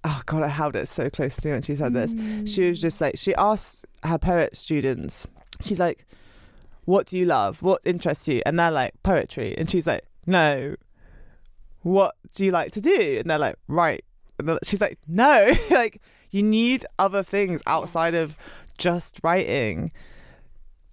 oh 0.05 0.23
god 0.27 0.43
I 0.43 0.49
held 0.49 0.77
it 0.77 0.89
so 0.89 1.11
close 1.11 1.37
to 1.37 1.49
me 1.49 1.53
when 1.53 1.63
she 1.63 1.75
said 1.75 1.93
this 1.93 2.13
she 2.53 2.69
was 2.69 2.81
just 2.81 3.01
like 3.01 3.17
she 3.19 3.35
asked 3.35 3.85
her 4.03 4.19
poet 4.19 4.57
students 4.57 5.27
she's 5.61 5.79
like 5.79 6.07
what 6.87 7.07
do 7.07 7.19
you 7.19 7.27
love 7.27 7.61
what 7.63 7.81
interests 7.85 8.27
you 8.29 8.41
and 8.47 8.59
they're 8.59 8.71
like 8.71 8.95
poetry 9.03 9.55
and 9.59 9.69
she's 9.69 9.87
like 9.87 10.05
no 10.27 10.75
what 11.83 12.17
do 12.35 12.45
you 12.45 12.51
like 12.51 12.73
to 12.73 12.81
do? 12.81 13.19
And 13.21 13.31
they're 13.31 13.39
like, 13.39 13.55
right. 13.69 14.05
And 14.39 14.59
she's 14.65 14.81
like, 14.81 14.99
no, 15.07 15.55
like 15.71 16.01
you 16.31 16.43
need 16.43 16.85
other 16.99 17.23
things 17.23 17.63
outside 17.67 18.15
of 18.15 18.39
just 18.79 19.21
writing 19.23 19.93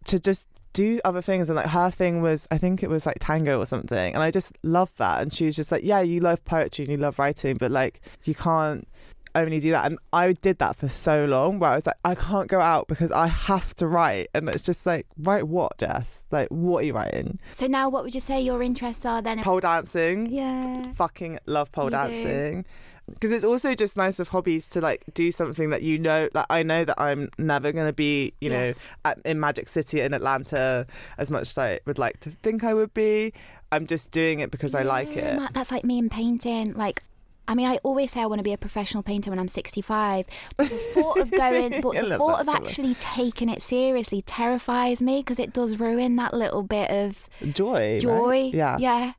to 0.05 0.19
just 0.19 0.47
do 0.73 0.99
other 1.05 1.21
things. 1.21 1.49
And 1.49 1.55
like 1.55 1.67
her 1.67 1.91
thing 1.91 2.21
was 2.21 2.47
I 2.51 2.57
think 2.57 2.83
it 2.83 2.89
was 2.89 3.05
like 3.05 3.17
tango 3.19 3.59
or 3.59 3.65
something. 3.65 4.13
And 4.13 4.23
I 4.23 4.31
just 4.31 4.57
love 4.63 4.91
that. 4.97 5.21
And 5.21 5.31
she 5.31 5.45
was 5.45 5.55
just 5.55 5.71
like 5.71 5.83
yeah 5.83 6.01
you 6.01 6.19
love 6.19 6.43
poetry 6.45 6.85
and 6.85 6.91
you 6.91 6.97
love 6.97 7.19
writing 7.19 7.57
but 7.57 7.71
like 7.71 8.01
you 8.23 8.35
can't 8.35 8.87
only 9.35 9.59
do 9.59 9.71
that. 9.71 9.85
And 9.85 9.97
I 10.11 10.33
did 10.33 10.59
that 10.59 10.75
for 10.75 10.87
so 10.87 11.25
long 11.25 11.59
where 11.59 11.71
I 11.71 11.75
was 11.75 11.85
like 11.85 11.97
I 12.03 12.15
can't 12.15 12.47
go 12.47 12.59
out 12.59 12.87
because 12.87 13.11
I 13.11 13.27
have 13.27 13.73
to 13.75 13.87
write. 13.87 14.29
And 14.33 14.49
it's 14.49 14.63
just 14.63 14.85
like 14.85 15.05
write 15.17 15.47
what 15.47 15.77
Jess? 15.77 16.25
Like 16.31 16.49
what 16.49 16.83
are 16.83 16.87
you 16.87 16.93
writing? 16.93 17.39
So 17.53 17.67
now, 17.67 17.89
what 17.89 18.03
would 18.03 18.13
you 18.13 18.19
say 18.19 18.41
your 18.41 18.63
interests 18.63 19.05
are 19.05 19.21
then? 19.21 19.41
pole 19.43 19.59
dancing. 19.59 20.27
Yeah. 20.27 20.91
fucking 20.93 21.39
love 21.45 21.71
pole 21.71 21.85
You 21.85 21.91
do. 21.91 22.63
Because 23.09 23.31
it's 23.31 23.43
also 23.43 23.75
just 23.75 23.97
nice 23.97 24.19
with 24.19 24.29
hobbies 24.29 24.67
to 24.69 24.81
like 24.81 25.03
do 25.13 25.31
something 25.31 25.69
that 25.71 25.81
you 25.81 25.99
know 25.99 26.29
like 26.33 26.45
I 26.49 26.63
know 26.63 26.85
that 26.85 26.99
I'm 26.99 27.29
never 27.37 27.71
going 27.71 27.87
to 27.87 27.93
be 27.93 28.33
you 28.39 28.49
know 28.49 28.73
at, 29.05 29.19
in 29.25 29.39
Magic 29.39 29.67
City 29.67 30.01
in 30.01 30.13
Atlanta 30.13 30.87
as 31.17 31.29
much 31.29 31.43
as 31.43 31.57
I 31.57 31.79
would 31.85 31.97
like 31.97 32.19
to 32.21 32.31
think 32.31 32.63
I 32.63 32.73
would 32.73 32.93
be 32.93 33.33
I'm 33.73 33.87
just 33.87 34.11
doing 34.11 34.39
it 34.39 34.51
because 34.51 34.75
I 34.75 34.83
like 34.83 35.17
it 35.17 35.39
That's 35.53 35.71
like 35.71 35.83
me 35.83 35.97
in 35.97 36.07
painting. 36.07 36.73
Like, 36.75 37.01
I 37.47 37.55
mean, 37.55 37.67
I 37.67 37.79
always 37.81 38.11
say 38.11 38.21
I 38.21 38.27
want 38.27 38.37
to 38.37 38.43
be 38.43 38.53
a 38.53 38.57
professional 38.57 39.01
painter 39.01 39.31
when 39.31 39.39
I'm 39.39 39.47
65. 39.47 40.27
But 40.55 40.69
the 40.69 40.77
thought 40.77 41.17
of 41.17 41.31
going, 41.45 41.81
but 41.81 41.93
the 41.93 42.17
thought 42.17 42.39
of 42.39 42.47
actually 42.47 42.93
taking 42.95 43.49
it 43.49 43.63
seriously 43.63 44.21
terrifies 44.21 45.01
me 45.01 45.17
because 45.17 45.39
it 45.39 45.53
does 45.53 45.79
ruin 45.79 46.17
that 46.17 46.35
little 46.35 46.61
bit 46.61 46.91
of 46.91 47.27
joy 47.51 47.93
right? 47.93 48.01
joy. 48.01 48.51
yeah 48.53 48.77
Yeah. 48.77 49.13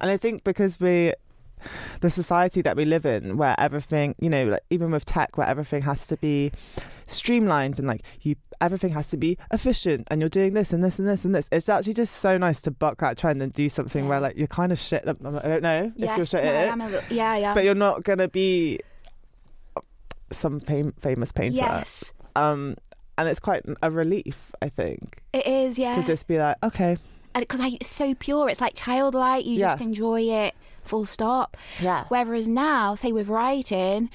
and 0.00 0.10
I 0.10 0.16
think 0.16 0.42
because 0.42 0.80
we 0.80 1.12
the 2.00 2.10
society 2.10 2.62
that 2.62 2.76
we 2.76 2.84
live 2.84 3.04
in 3.06 3.36
where 3.36 3.54
everything 3.58 4.14
you 4.20 4.30
know 4.30 4.44
like 4.46 4.62
even 4.70 4.90
with 4.90 5.04
tech 5.04 5.36
where 5.36 5.46
everything 5.46 5.82
has 5.82 6.06
to 6.06 6.16
be 6.16 6.50
streamlined 7.06 7.78
and 7.78 7.88
like 7.88 8.02
you 8.20 8.36
everything 8.60 8.90
has 8.90 9.08
to 9.08 9.16
be 9.16 9.38
efficient 9.52 10.06
and 10.10 10.20
you're 10.20 10.28
doing 10.28 10.52
this 10.54 10.72
and 10.72 10.82
this 10.82 10.98
and 10.98 11.06
this 11.06 11.24
and 11.24 11.34
this. 11.34 11.48
It's 11.52 11.68
actually 11.68 11.94
just 11.94 12.16
so 12.16 12.36
nice 12.38 12.60
to 12.62 12.70
buck 12.70 12.98
that 12.98 13.16
trend 13.16 13.40
and 13.40 13.52
do 13.52 13.68
something 13.68 14.08
where 14.08 14.20
like 14.20 14.36
you're 14.36 14.46
kind 14.48 14.72
of 14.72 14.78
shit. 14.78 15.04
I 15.06 15.12
don't 15.12 15.62
know 15.62 15.92
if 15.96 16.16
you're 16.16 16.26
shit 16.26 16.44
no, 16.44 16.50
I 16.50 16.64
am 16.64 16.80
a 16.80 16.88
little, 16.88 17.16
yeah, 17.16 17.36
yeah. 17.36 17.54
but 17.54 17.64
you're 17.64 17.74
not 17.74 18.02
gonna 18.04 18.28
be 18.28 18.80
some 20.30 20.60
fam- 20.60 20.92
famous 21.00 21.32
painter. 21.32 21.56
Yes. 21.56 22.12
um 22.36 22.76
and 23.16 23.28
it's 23.28 23.40
quite 23.40 23.64
a 23.82 23.90
relief 23.90 24.52
I 24.62 24.68
think 24.68 25.22
It 25.32 25.46
is, 25.46 25.78
yeah. 25.78 25.96
to 25.96 26.06
just 26.06 26.26
be 26.26 26.38
like 26.38 26.56
okay 26.62 26.96
Because 27.40 27.60
it's 27.74 27.88
so 27.88 28.14
pure. 28.14 28.48
It's 28.48 28.60
like 28.60 28.74
childlike. 28.74 29.44
You 29.46 29.54
Yeah. 29.58 29.68
just 29.70 29.80
enjoy 29.80 30.22
it, 30.22 30.54
full 30.82 31.04
stop. 31.04 31.56
yeah 31.80 32.04
Whereas 32.08 32.48
now, 32.48 32.94
say 32.94 33.12
with 33.12 33.28
writing, 33.28 34.10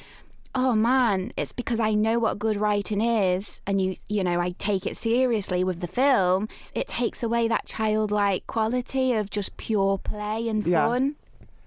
oh 0.55 0.73
man, 0.75 1.33
it's 1.35 1.51
because 1.53 1.79
I 1.79 1.93
know 1.93 2.19
what 2.19 2.37
good 2.37 2.57
writing 2.57 3.01
is, 3.01 3.59
and 3.65 3.81
you, 3.81 3.95
you 4.07 4.23
know, 4.23 4.39
I 4.39 4.51
take 4.59 4.85
it 4.85 4.95
seriously 4.97 5.63
with 5.63 5.79
the 5.81 5.87
film. 5.87 6.47
It 6.75 6.87
takes 6.87 7.23
away 7.23 7.47
that 7.47 7.65
childlike 7.65 8.45
quality 8.47 9.13
of 9.13 9.29
just 9.31 9.57
pure 9.57 9.97
play 9.97 10.47
and 10.47 10.65
Yeah. 10.65 10.87
fun. 10.87 11.15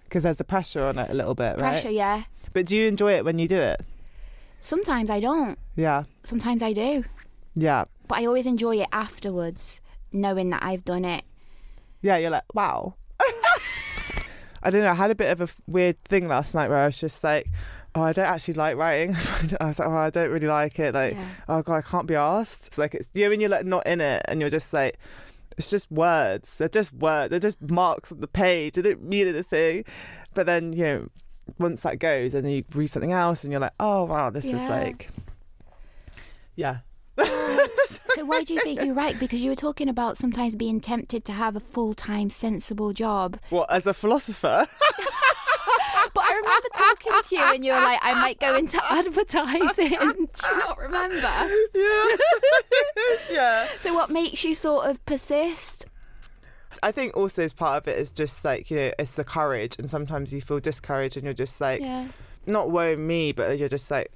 because 0.04 0.22
there's 0.22 0.40
a 0.40 0.44
pressure 0.44 0.84
on 0.84 0.98
it 1.00 1.10
a 1.10 1.14
little 1.14 1.34
bit 1.34 1.58
Pressure, 1.58 1.88
right 1.88 1.94
yeah. 1.96 2.22
but 2.52 2.64
do 2.66 2.76
you 2.76 2.86
enjoy 2.86 3.14
it 3.14 3.24
when 3.24 3.40
you 3.40 3.48
do 3.48 3.58
it 3.58 3.80
Sometimes 4.60 5.10
I 5.10 5.18
don't. 5.20 5.58
yeah 5.74 6.04
Sometimes 6.22 6.62
I 6.62 6.72
do. 6.72 7.04
yeah 7.56 7.84
But 8.08 8.18
I 8.18 8.26
always 8.26 8.46
enjoy 8.46 8.76
it 8.80 8.88
afterwards, 8.92 9.80
knowing 10.12 10.50
that 10.50 10.62
I've 10.62 10.84
done 10.84 11.04
it. 11.04 11.24
Yeah, 12.06 12.16
you're 12.18 12.30
like, 12.30 12.54
wow. 12.54 12.94
I 14.62 14.70
don't 14.70 14.82
know. 14.82 14.90
I 14.90 14.94
had 14.94 15.10
a 15.10 15.14
bit 15.14 15.30
of 15.32 15.40
a 15.40 15.48
weird 15.66 16.02
thing 16.04 16.28
last 16.28 16.54
night 16.54 16.68
where 16.68 16.78
I 16.78 16.86
was 16.86 16.98
just 16.98 17.22
like, 17.24 17.46
oh, 17.94 18.02
I 18.02 18.12
don't 18.12 18.26
actually 18.26 18.54
like 18.54 18.76
writing. 18.76 19.14
I 19.60 19.66
was 19.66 19.78
like, 19.80 19.88
oh, 19.88 19.96
I 19.96 20.10
don't 20.10 20.30
really 20.30 20.46
like 20.46 20.78
it. 20.78 20.94
Like, 20.94 21.14
Yeah. 21.14 21.28
oh 21.48 21.62
god, 21.62 21.76
I 21.76 21.82
can't 21.82 22.06
be 22.06 22.14
asked. 22.14 22.68
It's 22.68 22.78
like 22.78 22.94
it's 22.94 23.10
you 23.14 23.24
know 23.24 23.30
when 23.30 23.40
you're 23.40 23.50
like 23.50 23.66
not 23.66 23.86
in 23.86 24.00
it 24.00 24.22
and 24.28 24.40
you're 24.40 24.50
just 24.50 24.72
like, 24.72 24.98
it's 25.58 25.70
just 25.70 25.90
words. 25.90 26.54
They're 26.54 26.68
just 26.68 26.92
words. 26.92 27.30
They're 27.30 27.40
just 27.40 27.60
marks 27.60 28.12
on 28.12 28.20
the 28.20 28.28
page. 28.28 28.74
They 28.74 28.82
don't 28.82 29.02
mean 29.02 29.26
anything. 29.28 29.84
But 30.34 30.46
then 30.46 30.72
you 30.72 30.84
know, 30.84 31.08
once 31.58 31.82
that 31.82 31.98
goes, 31.98 32.34
and 32.34 32.44
then 32.44 32.52
you 32.52 32.64
read 32.74 32.88
something 32.88 33.12
else, 33.12 33.42
and 33.44 33.50
you're 33.52 33.60
like, 33.60 33.74
oh 33.80 34.04
wow, 34.04 34.30
this 34.30 34.44
is 34.46 34.62
like, 34.68 35.10
yeah. 36.54 36.78
So 38.16 38.24
why 38.24 38.44
do 38.44 38.54
you 38.54 38.60
think 38.60 38.82
you 38.82 38.94
write? 38.94 39.20
Because 39.20 39.42
you 39.42 39.50
were 39.50 39.56
talking 39.56 39.88
about 39.90 40.16
sometimes 40.16 40.56
being 40.56 40.80
tempted 40.80 41.22
to 41.26 41.32
have 41.32 41.54
a 41.54 41.60
full-time 41.60 42.30
sensible 42.30 42.94
job. 42.94 43.38
What 43.50 43.70
as 43.70 43.86
a 43.86 43.92
philosopher? 43.94 44.66
But 46.14 46.24
I 46.30 46.34
remember 46.34 46.68
talking 46.74 47.12
to 47.28 47.34
you 47.36 47.42
and 47.54 47.64
you 47.64 47.72
were 47.72 47.80
like, 47.80 47.98
I 48.02 48.14
might 48.14 48.40
go 48.40 48.56
into 48.56 48.80
advertising. 48.90 49.90
Do 49.98 50.46
you 50.50 50.58
not 50.58 50.78
remember? 50.78 51.16
yeah. 51.74 52.16
yeah. 53.30 53.66
So 53.82 53.92
what 53.92 54.08
makes 54.08 54.42
you 54.42 54.54
sort 54.54 54.88
of 54.88 55.04
persist? 55.04 55.86
I 56.82 56.92
think 56.92 57.14
also 57.16 57.42
as 57.42 57.52
part 57.52 57.82
of 57.82 57.88
it 57.88 57.98
is 57.98 58.10
just 58.10 58.44
like 58.46 58.70
you 58.70 58.76
know 58.78 58.92
it's 58.98 59.16
the 59.16 59.24
courage, 59.24 59.78
and 59.78 59.90
sometimes 59.90 60.32
you 60.32 60.40
feel 60.40 60.60
discouraged, 60.60 61.16
and 61.16 61.24
you're 61.24 61.34
just 61.34 61.60
like 61.60 61.80
Yeah. 61.82 62.08
not 62.46 62.70
worry 62.70 62.96
me, 62.96 63.32
but 63.32 63.58
you're 63.58 63.68
just 63.68 63.90
like 63.90 64.10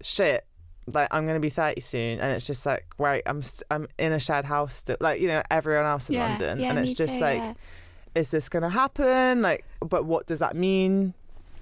shit. 0.00 0.44
Like 0.92 1.08
I'm 1.12 1.26
gonna 1.26 1.40
be 1.40 1.50
30 1.50 1.80
soon, 1.80 2.20
and 2.20 2.32
it's 2.32 2.46
just 2.46 2.66
like 2.66 2.86
right, 2.98 3.22
I'm 3.26 3.42
st- 3.42 3.64
I'm 3.70 3.88
in 3.98 4.12
a 4.12 4.18
shared 4.18 4.44
house, 4.44 4.74
still, 4.74 4.96
like 5.00 5.20
you 5.20 5.28
know 5.28 5.42
everyone 5.50 5.86
else 5.86 6.08
in 6.08 6.16
yeah. 6.16 6.28
London, 6.28 6.60
yeah, 6.60 6.70
and 6.70 6.78
it's 6.78 6.92
just 6.92 7.14
too, 7.14 7.20
like, 7.20 7.38
yeah. 7.38 7.54
is 8.14 8.30
this 8.30 8.48
gonna 8.48 8.68
happen? 8.68 9.42
Like, 9.42 9.64
but 9.80 10.04
what 10.04 10.26
does 10.26 10.40
that 10.40 10.56
mean 10.56 11.14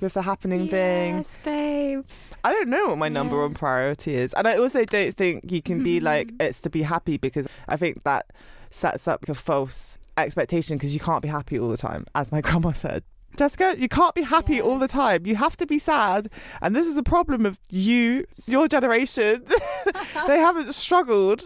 with 0.02 0.14
the 0.14 0.22
happening 0.22 0.68
thing? 0.68 1.18
Yes, 1.18 1.36
babe. 1.44 2.04
I 2.44 2.52
don't 2.52 2.68
know 2.68 2.88
what 2.88 2.98
my 2.98 3.08
number 3.08 3.40
one 3.40 3.54
priority 3.54 4.16
is. 4.16 4.34
And 4.34 4.46
I 4.46 4.56
also 4.56 4.84
don't 4.84 5.16
think 5.16 5.50
you 5.50 5.62
can 5.62 5.82
be 5.82 5.96
mm-hmm. 5.96 6.06
like, 6.06 6.32
it's 6.40 6.60
to 6.62 6.70
be 6.70 6.82
happy 6.82 7.16
because 7.16 7.46
I 7.68 7.76
think 7.76 8.02
that 8.02 8.26
sets 8.70 9.06
up 9.06 9.26
a 9.28 9.34
false 9.34 9.98
expectation 10.18 10.76
because 10.76 10.92
you 10.92 11.00
can't 11.00 11.22
be 11.22 11.28
happy 11.28 11.58
all 11.58 11.68
the 11.68 11.76
time, 11.76 12.06
as 12.14 12.32
my 12.32 12.40
grandma 12.42 12.72
said. 12.72 13.04
Jessica, 13.36 13.74
you 13.78 13.88
can't 13.88 14.14
be 14.14 14.22
happy 14.22 14.56
Yeah. 14.56 14.62
all 14.62 14.78
the 14.78 14.88
time. 14.88 15.26
You 15.26 15.36
have 15.36 15.56
to 15.58 15.66
be 15.66 15.78
sad. 15.78 16.28
And 16.60 16.76
this 16.76 16.86
is 16.86 16.96
a 16.96 17.02
problem 17.02 17.46
of 17.46 17.58
you, 17.70 18.26
your 18.46 18.68
generation. 18.68 19.44
they 20.26 20.38
haven't 20.38 20.72
struggled. 20.74 21.44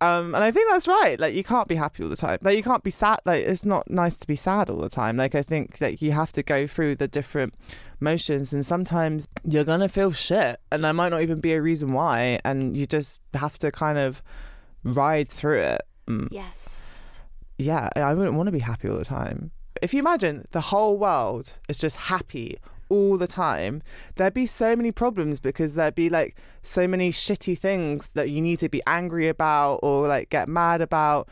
Um, 0.00 0.34
and 0.34 0.44
I 0.44 0.50
think 0.50 0.70
that's 0.70 0.86
right. 0.86 1.18
Like, 1.18 1.34
you 1.34 1.42
can't 1.42 1.68
be 1.68 1.74
happy 1.76 2.02
all 2.02 2.08
the 2.10 2.16
time. 2.16 2.38
Like, 2.42 2.56
you 2.56 2.62
can't 2.62 2.82
be 2.84 2.90
sad. 2.90 3.20
Like, 3.24 3.44
it's 3.46 3.64
not 3.64 3.90
nice 3.90 4.16
to 4.18 4.26
be 4.26 4.36
sad 4.36 4.68
all 4.68 4.78
the 4.78 4.90
time. 4.90 5.16
Like, 5.16 5.34
I 5.34 5.42
think 5.42 5.78
that 5.78 6.02
you 6.02 6.12
have 6.12 6.32
to 6.32 6.42
go 6.42 6.66
through 6.66 6.96
the 6.96 7.08
different 7.08 7.54
motions 7.98 8.52
and 8.52 8.66
sometimes 8.66 9.28
you're 9.44 9.62
gonna 9.62 9.88
feel 9.88 10.10
shit 10.10 10.60
and 10.72 10.82
there 10.82 10.92
might 10.92 11.10
not 11.10 11.22
even 11.22 11.38
be 11.38 11.52
a 11.52 11.62
reason 11.62 11.92
why 11.92 12.40
and 12.44 12.76
you 12.76 12.84
just 12.84 13.20
have 13.34 13.56
to 13.56 13.70
kind 13.70 13.96
of 13.96 14.20
ride 14.82 15.28
through 15.28 15.60
it 15.60 15.82
Mm, 16.08 16.26
Yes. 16.32 17.20
yeah 17.58 17.88
i 17.94 18.12
wouldn't 18.12 18.34
want 18.34 18.48
to 18.48 18.50
be 18.52 18.58
happy 18.58 18.88
all 18.88 18.98
the 18.98 19.04
time 19.04 19.52
if 19.80 19.94
you 19.94 20.00
imagine 20.00 20.46
the 20.52 20.60
whole 20.60 20.98
world 20.98 21.54
is 21.68 21.78
just 21.78 21.96
happy 21.96 22.58
all 22.88 23.16
the 23.16 23.26
time 23.26 23.82
there'd 24.16 24.34
be 24.34 24.44
so 24.44 24.76
many 24.76 24.92
problems 24.92 25.40
because 25.40 25.74
there'd 25.74 25.94
be 25.94 26.10
like 26.10 26.36
so 26.62 26.86
many 26.86 27.10
shitty 27.10 27.58
things 27.58 28.10
that 28.10 28.28
you 28.28 28.40
need 28.40 28.58
to 28.58 28.68
be 28.68 28.82
angry 28.86 29.28
about 29.28 29.76
or 29.82 30.06
like 30.06 30.28
get 30.30 30.48
mad 30.48 30.80
about. 30.80 31.28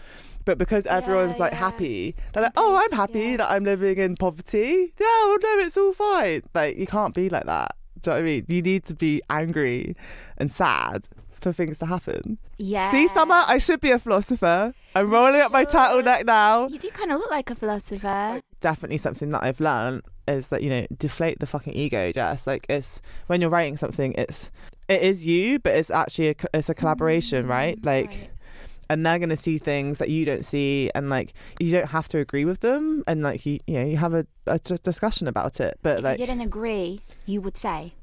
But 0.47 0.57
because 0.57 0.87
everyone's 0.87 1.39
like 1.39 1.53
yeah. 1.53 1.59
happy 1.59 2.17
they're 2.33 2.45
like 2.45 2.53
oh 2.57 2.63
mm-hmm. 2.63 2.95
i'm 2.95 2.99
happy 2.99 3.21
Yeah. 3.21 3.37
that 3.37 3.51
i'm 3.51 3.65
living 3.65 3.99
in 3.99 4.17
poverty. 4.17 4.93
Yeah 4.99 5.25
well 5.27 5.39
no 5.43 5.59
it's 5.59 5.77
all 5.77 5.93
fine. 5.93 6.43
Like 6.55 6.79
you 6.79 6.87
can't 6.87 7.15
be 7.15 7.29
like 7.29 7.45
that. 7.45 7.77
Do 8.01 8.11
you 8.11 8.15
know 8.15 8.23
what 8.23 8.23
i 8.23 8.27
mean? 8.27 8.45
You 8.49 8.63
need 8.63 8.87
to 8.87 8.95
be 8.95 9.21
angry 9.29 9.95
and 10.39 10.51
sad 10.51 11.07
for 11.41 11.53
things 11.53 11.79
to 11.79 11.87
happen 11.87 12.39
Yeah. 12.59 12.91
see 12.91 13.09
summer 13.09 13.43
i 13.47 13.59
should 13.59 13.81
be 13.81 13.91
a 13.91 13.99
philosopher 13.99 14.75
i'm 14.95 15.11
rolling 15.11 15.41
up 15.41 15.53
my 15.53 15.65
turtleneck 15.65 16.25
now 16.27 16.69
You 16.69 16.79
do 16.79 16.91
kind 16.91 17.11
of 17.13 17.19
look 17.21 17.31
like 17.31 17.51
a 17.51 17.55
philosopher. 17.55 18.41
definitely 18.61 18.99
something 18.99 19.31
that 19.31 19.43
I've 19.43 19.61
learned 19.61 20.03
is 20.29 20.49
that 20.49 20.63
you 20.63 20.71
know 20.71 20.87
deflate 20.99 21.39
the 21.41 21.47
fucking 21.47 21.75
ego 21.75 22.13
just 22.13 22.47
like 22.47 22.67
it's 22.69 23.01
when 23.27 23.41
you're 23.41 23.51
writing 23.51 23.77
something 23.77 24.13
it's 24.19 24.51
it 24.89 25.03
is 25.03 25.27
you 25.27 25.59
but 25.59 25.75
it's 25.75 25.91
actually 25.91 26.29
a, 26.31 26.35
it's 26.55 26.69
a 26.69 26.75
collaboration 26.75 27.47
mm, 27.47 27.49
right 27.49 27.85
like 27.85 28.11
Right. 28.11 28.31
and 28.91 29.07
they're 29.07 29.19
gonna 29.19 29.37
see 29.37 29.57
things 29.59 29.99
that 29.99 30.09
you 30.11 30.25
don't 30.25 30.45
see 30.45 30.91
and 30.95 31.09
like 31.09 31.33
you 31.59 31.71
don't 31.71 31.89
have 31.89 32.07
to 32.09 32.19
agree 32.19 32.45
with 32.45 32.61
them 32.61 33.03
and 33.07 33.23
like 33.23 33.47
you 33.47 33.61
you 33.67 33.75
know 33.79 33.87
you 33.87 33.97
have 33.97 34.15
a, 34.15 34.27
a 34.47 34.59
d- 34.59 34.77
discussion 34.83 35.27
about 35.27 35.59
it 35.61 35.79
but 35.83 35.99
If 35.99 36.05
like 36.05 36.19
you 36.21 36.27
didn't 36.27 36.43
agree, 36.43 37.01
you 37.27 37.41
would 37.41 37.57
say. 37.57 37.95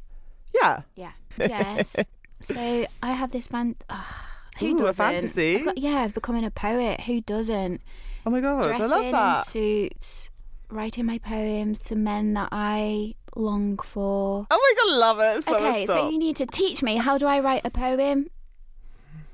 yeah 0.60 0.82
Yeah. 0.96 1.12
Yes. 1.38 1.96
so 2.42 2.86
I 3.04 3.12
have 3.12 3.32
this 3.32 3.48
fan. 3.48 3.76
ah, 3.90 4.26
who 4.60 4.68
Ooh, 4.70 4.76
a 4.76 4.80
doesn't? 4.80 4.94
fantasy. 5.06 5.58
I've 5.58 5.66
got, 5.66 5.78
yeah, 5.78 6.06
of 6.06 6.14
becoming 6.14 6.44
a 6.44 6.52
poet. 6.52 7.02
Who 7.02 7.22
doesn't? 7.22 7.82
oh 8.26 8.30
my 8.30 8.42
god 8.42 8.64
Dressing 8.64 8.86
I 8.86 8.88
love 8.96 9.06
in 9.06 9.12
that 9.12 9.46
suits, 9.48 10.30
writing 10.70 11.06
my 11.06 11.18
poems 11.18 11.80
to 11.84 11.96
men 11.96 12.34
that 12.34 12.50
I 12.52 13.16
long 13.36 13.78
for. 13.78 14.48
oh 14.50 14.74
my 14.76 14.84
god 14.84 14.98
love 15.00 15.20
it 15.20 15.44
Summer, 15.44 15.58
okay, 15.70 15.86
so 15.86 16.10
you 16.10 16.18
need 16.18 16.36
to 16.38 16.46
teach 16.46 16.82
me 16.84 16.98
how 16.98 17.18
do 17.18 17.26
I 17.28 17.40
write 17.40 17.62
a 17.64 17.70
poem, 17.70 18.28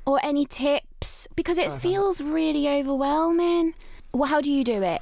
or 0.05 0.19
any 0.23 0.45
tips 0.45 1.27
because 1.35 1.57
it 1.57 1.67
Uh-huh. 1.67 1.79
feels 1.79 2.21
really 2.21 2.67
overwhelming. 2.69 3.73
Well, 4.13 4.29
how 4.29 4.41
do 4.41 4.51
you 4.51 4.63
do 4.63 4.83
it? 4.83 5.01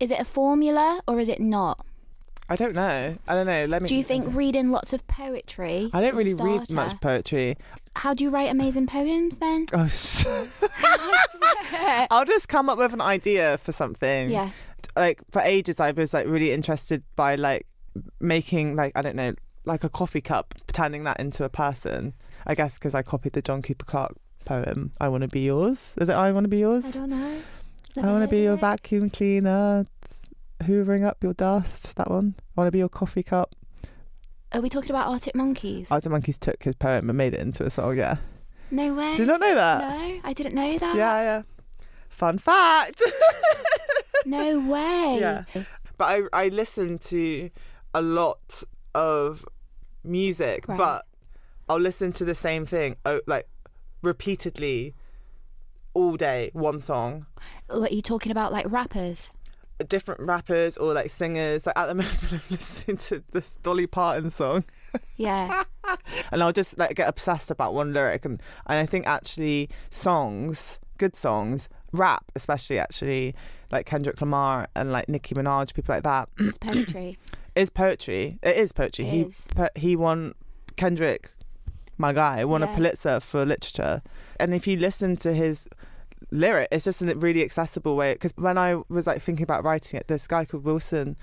Is 0.00 0.10
it 0.10 0.18
a 0.18 0.24
formula 0.24 1.02
or 1.06 1.20
is 1.20 1.28
it 1.28 1.40
not? 1.40 1.84
I 2.50 2.56
don't 2.56 2.74
know. 2.74 3.16
I 3.28 3.34
don't 3.34 3.46
know. 3.46 3.64
Let 3.66 3.80
me. 3.80 3.88
Do 3.88 3.94
you 3.94 4.02
think 4.02 4.34
reading 4.34 4.72
lots 4.72 4.92
of 4.92 5.06
poetry? 5.06 5.88
I 5.92 6.00
don't 6.00 6.16
really 6.16 6.34
read 6.34 6.72
much 6.72 7.00
poetry. 7.00 7.56
How 7.94 8.12
do 8.12 8.24
you 8.24 8.30
write 8.30 8.50
amazing 8.50 8.88
poems 8.88 9.36
then? 9.36 9.66
Oh, 9.72 9.86
sh- 9.88 10.26
I'll 12.10 12.24
just 12.24 12.48
come 12.48 12.68
up 12.68 12.76
with 12.78 12.92
an 12.92 13.00
idea 13.00 13.56
for 13.58 13.72
something. 13.72 14.30
yeah. 14.30 14.50
Like 14.96 15.22
for 15.30 15.40
ages, 15.42 15.78
I 15.78 15.92
was 15.92 16.12
like 16.12 16.26
really 16.26 16.52
interested 16.52 17.02
by 17.14 17.36
like 17.36 17.66
making 18.20 18.74
like 18.76 18.92
I 18.96 19.02
don't 19.02 19.16
know 19.16 19.34
like 19.64 19.84
a 19.84 19.88
coffee 19.88 20.20
cup, 20.20 20.54
turning 20.68 21.04
that 21.04 21.20
into 21.20 21.44
a 21.44 21.48
person. 21.48 22.14
I 22.46 22.54
guess 22.54 22.78
because 22.78 22.94
I 22.94 23.02
copied 23.02 23.34
the 23.34 23.42
John 23.42 23.62
Cooper 23.62 23.84
Clarke 23.84 24.16
poem. 24.44 24.92
I 25.00 25.08
want 25.08 25.22
to 25.22 25.28
be 25.28 25.40
yours. 25.40 25.94
Is 26.00 26.08
it 26.08 26.14
I 26.14 26.32
want 26.32 26.44
to 26.44 26.48
be 26.48 26.58
yours? 26.58 26.84
I 26.84 26.90
don't 26.90 27.10
know. 27.10 27.36
I 28.02 28.06
want 28.12 28.22
to 28.24 28.28
be 28.28 28.42
your 28.42 28.56
vacuum 28.56 29.10
cleaner, 29.10 29.86
hoovering 30.62 31.04
up 31.04 31.22
your 31.22 31.34
dust. 31.34 31.96
That 31.96 32.10
one. 32.10 32.34
I 32.38 32.42
want 32.60 32.68
to 32.68 32.72
be 32.72 32.78
your 32.78 32.88
coffee 32.88 33.22
cup. 33.22 33.54
Are 34.52 34.60
we 34.60 34.68
talking 34.68 34.90
about 34.90 35.08
Arctic 35.08 35.34
Monkeys? 35.34 35.90
Arctic 35.90 36.10
Monkeys 36.10 36.38
took 36.38 36.62
his 36.62 36.74
poem 36.74 37.08
and 37.08 37.16
made 37.16 37.34
it 37.34 37.40
into 37.40 37.64
a 37.64 37.70
song. 37.70 37.96
Yeah. 37.96 38.16
no 38.70 38.94
way. 38.94 39.12
Did 39.12 39.20
you 39.20 39.26
not 39.26 39.40
know 39.40 39.54
that? 39.54 39.80
No, 39.80 40.20
I 40.24 40.32
didn't 40.32 40.54
know 40.54 40.76
that. 40.78 40.96
Yeah, 40.96 41.22
yeah. 41.22 41.42
Fun 42.08 42.38
fact. 42.38 43.02
No 44.26 44.58
way. 44.60 45.18
Yeah. 45.20 45.44
but 45.96 46.04
I 46.04 46.44
I 46.44 46.48
listen 46.48 46.98
to 46.98 47.50
a 47.94 48.02
lot 48.02 48.62
of 48.94 49.44
music, 50.04 50.68
Right. 50.68 50.76
but 50.76 51.06
I'll 51.68 51.80
listen 51.80 52.12
to 52.12 52.24
the 52.24 52.34
same 52.34 52.66
thing 52.66 52.96
oh, 53.06 53.20
like 53.26 53.48
repeatedly 54.02 54.94
all 55.94 56.16
day, 56.16 56.50
one 56.52 56.80
song. 56.80 57.26
What, 57.68 57.90
are 57.90 57.94
you 57.94 58.02
talking 58.02 58.30
about 58.30 58.52
like 58.52 58.66
rappers? 58.70 59.30
Different 59.88 60.20
rappers 60.20 60.76
or 60.76 60.92
like 60.92 61.10
singers. 61.10 61.66
Like 61.66 61.76
at 61.78 61.86
the 61.86 61.94
moment, 62.02 62.18
I'm 62.32 62.40
listening 62.50 62.96
to 62.98 63.22
this 63.32 63.56
Dolly 63.62 63.86
Parton 63.86 64.30
song, 64.30 64.64
Yeah. 65.16 65.64
and 66.32 66.42
I'll 66.42 66.52
just 66.52 66.78
like 66.78 66.94
get 66.96 67.08
obsessed 67.08 67.50
about 67.50 67.74
one 67.74 67.92
lyric. 67.92 68.24
And 68.24 68.42
and 68.66 68.78
I 68.78 68.86
think 68.86 69.06
actually 69.06 69.68
songs, 69.90 70.78
good 70.98 71.16
songs, 71.16 71.68
rap 71.92 72.24
especially 72.36 72.78
actually, 72.78 73.34
like 73.72 73.86
Kendrick 73.86 74.20
Lamar 74.20 74.68
and 74.74 74.92
like 74.92 75.08
Nicki 75.08 75.34
Minaj, 75.34 75.72
people 75.74 75.94
like 75.94 76.04
that, 76.04 76.28
it's 76.38 76.58
poetry. 76.60 77.18
is 77.54 77.70
poetry. 77.70 78.38
It 78.42 78.56
is 78.56 78.72
poetry. 78.72 79.06
It 79.06 79.10
he 79.10 79.20
is. 79.22 79.48
he 79.76 79.96
won 79.96 80.34
Kendrick, 80.76 81.30
my 81.98 82.12
guy, 82.12 82.44
won 82.44 82.60
Yeah. 82.62 82.72
a 82.72 82.76
Pulitzer 82.76 83.20
for 83.20 83.44
literature. 83.46 84.02
And 84.38 84.54
if 84.54 84.66
you 84.66 84.76
listen 84.76 85.16
to 85.18 85.32
his 85.32 85.68
lyric, 86.30 86.68
it's 86.70 86.84
just 86.84 87.02
in 87.02 87.08
a 87.08 87.14
really 87.14 87.42
accessible 87.44 87.96
way. 87.96 88.12
Because 88.14 88.32
when 88.36 88.58
I 88.58 88.80
was 88.88 89.06
like 89.06 89.22
thinking 89.22 89.44
about 89.44 89.64
writing 89.64 89.98
it, 90.00 90.08
this 90.08 90.26
guy 90.26 90.44
called 90.44 90.64
Wilson, 90.64 91.16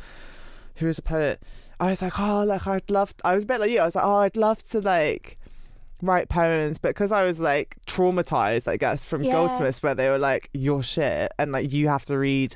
who 0.75 0.87
is 0.87 0.99
a 0.99 1.01
poet, 1.01 1.41
I 1.79 1.87
was 1.91 2.01
like, 2.01 2.19
oh, 2.19 2.43
like 2.43 2.65
I'd 2.67 2.89
love. 2.89 3.13
I 3.23 3.33
was 3.35 3.43
a 3.43 3.47
bit 3.47 3.59
like 3.59 3.71
you. 3.71 3.79
I 3.79 3.85
was 3.85 3.95
like, 3.95 4.05
oh, 4.05 4.17
I'd 4.17 4.37
love 4.37 4.67
to 4.69 4.81
like 4.81 5.37
write 6.01 6.29
poems, 6.29 6.77
but 6.77 6.89
because 6.89 7.11
I 7.11 7.23
was 7.23 7.39
like 7.39 7.77
traumatized, 7.87 8.67
I 8.67 8.77
guess, 8.77 9.03
from 9.05 9.23
Yeah. 9.23 9.31
Goldsmiths, 9.33 9.81
where 9.81 9.95
they 9.95 10.09
were 10.09 10.19
like, 10.19 10.49
"You're 10.53 10.83
shit," 10.83 11.31
and 11.39 11.51
like 11.51 11.71
you 11.73 11.87
have 11.87 12.05
to 12.05 12.17
read 12.17 12.55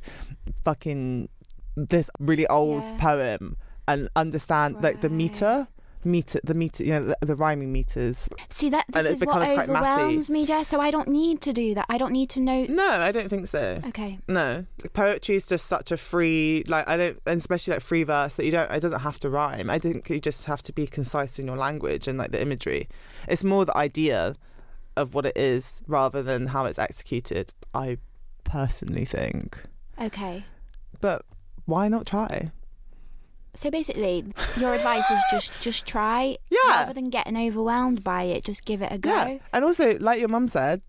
fucking 0.64 1.30
this 1.76 2.10
really 2.20 2.46
old 2.48 2.84
Yeah. 2.84 2.98
poem 3.00 3.58
and 3.88 4.10
understand 4.16 4.84
like 4.84 5.02
the 5.02 5.10
meter, 5.10 5.68
meter, 6.04 6.40
the 6.44 6.54
meter, 6.54 6.84
you 6.84 6.92
know, 6.92 7.06
the, 7.06 7.18
the 7.26 7.36
rhyming 7.36 7.72
meters. 7.72 8.28
See 8.50 8.70
that 8.70 8.86
this 8.90 9.06
is 9.06 9.20
what 9.22 9.40
becomes 9.40 9.52
quite 9.54 9.70
mathy. 9.70 9.94
overwhelms 9.98 10.30
me, 10.30 10.46
Jess. 10.46 10.68
So 10.70 10.80
I 10.82 10.92
don't 10.92 11.08
need 11.08 11.42
to 11.42 11.54
do 11.54 11.74
that. 11.76 11.86
I 11.90 11.98
don't 11.98 12.12
need 12.12 12.30
to 12.32 12.40
know. 12.40 12.66
No, 12.70 12.88
I 12.90 13.12
don't 13.12 13.30
think 13.30 13.48
so. 13.48 13.82
Okay. 13.88 14.20
No, 14.28 14.66
poetry 14.94 15.36
is 15.36 15.48
just 15.48 15.66
such 15.66 15.92
a 15.92 15.98
free, 15.98 16.64
like 16.68 16.88
I 16.88 16.98
don't, 16.98 17.20
and 17.26 17.38
especially 17.40 17.74
like 17.74 17.82
free 17.82 18.04
verse 18.04 18.36
that 18.36 18.46
you 18.46 18.52
don't. 18.52 18.72
It 18.72 18.80
doesn't 18.82 19.02
have 19.02 19.20
to 19.20 19.30
rhyme. 19.30 19.70
I 19.70 19.80
think 19.80 20.10
you 20.10 20.20
just 20.20 20.46
have 20.46 20.64
to 20.64 20.74
be 20.74 20.88
concise 20.88 21.40
in 21.40 21.48
your 21.48 21.58
language 21.58 22.08
and 22.08 22.18
like 22.18 22.32
the 22.32 22.42
imagery. 22.42 22.88
It's 23.28 23.44
more 23.44 23.66
the 23.66 23.76
idea 23.78 24.36
of 24.98 25.14
what 25.14 25.26
it 25.26 25.38
is 25.38 25.82
rather 25.88 26.22
than 26.22 26.48
how 26.48 26.66
it's 26.66 26.80
executed. 26.80 27.52
I 27.74 27.98
personally 28.44 29.06
think, 29.06 29.58
Okay. 30.00 30.44
but 31.00 31.24
why 31.66 31.88
not 31.88 32.06
try? 32.06 32.52
So 33.54 33.70
basically, 33.70 34.26
your 34.58 34.74
advice 34.74 35.10
is 35.12 35.20
just 35.32 35.52
just 35.62 35.86
try. 35.86 36.38
Yeah. 36.50 36.60
Rather 36.70 36.94
than 36.94 37.10
getting 37.10 37.38
overwhelmed 37.38 38.04
by 38.04 38.24
it, 38.24 38.44
just 38.44 38.66
give 38.66 38.82
it 38.82 38.92
a 38.92 38.98
go. 38.98 39.10
Yeah, 39.10 39.38
and 39.54 39.66
also 39.66 39.98
like 40.00 40.20
your 40.20 40.30
mum 40.30 40.48
said, 40.48 40.82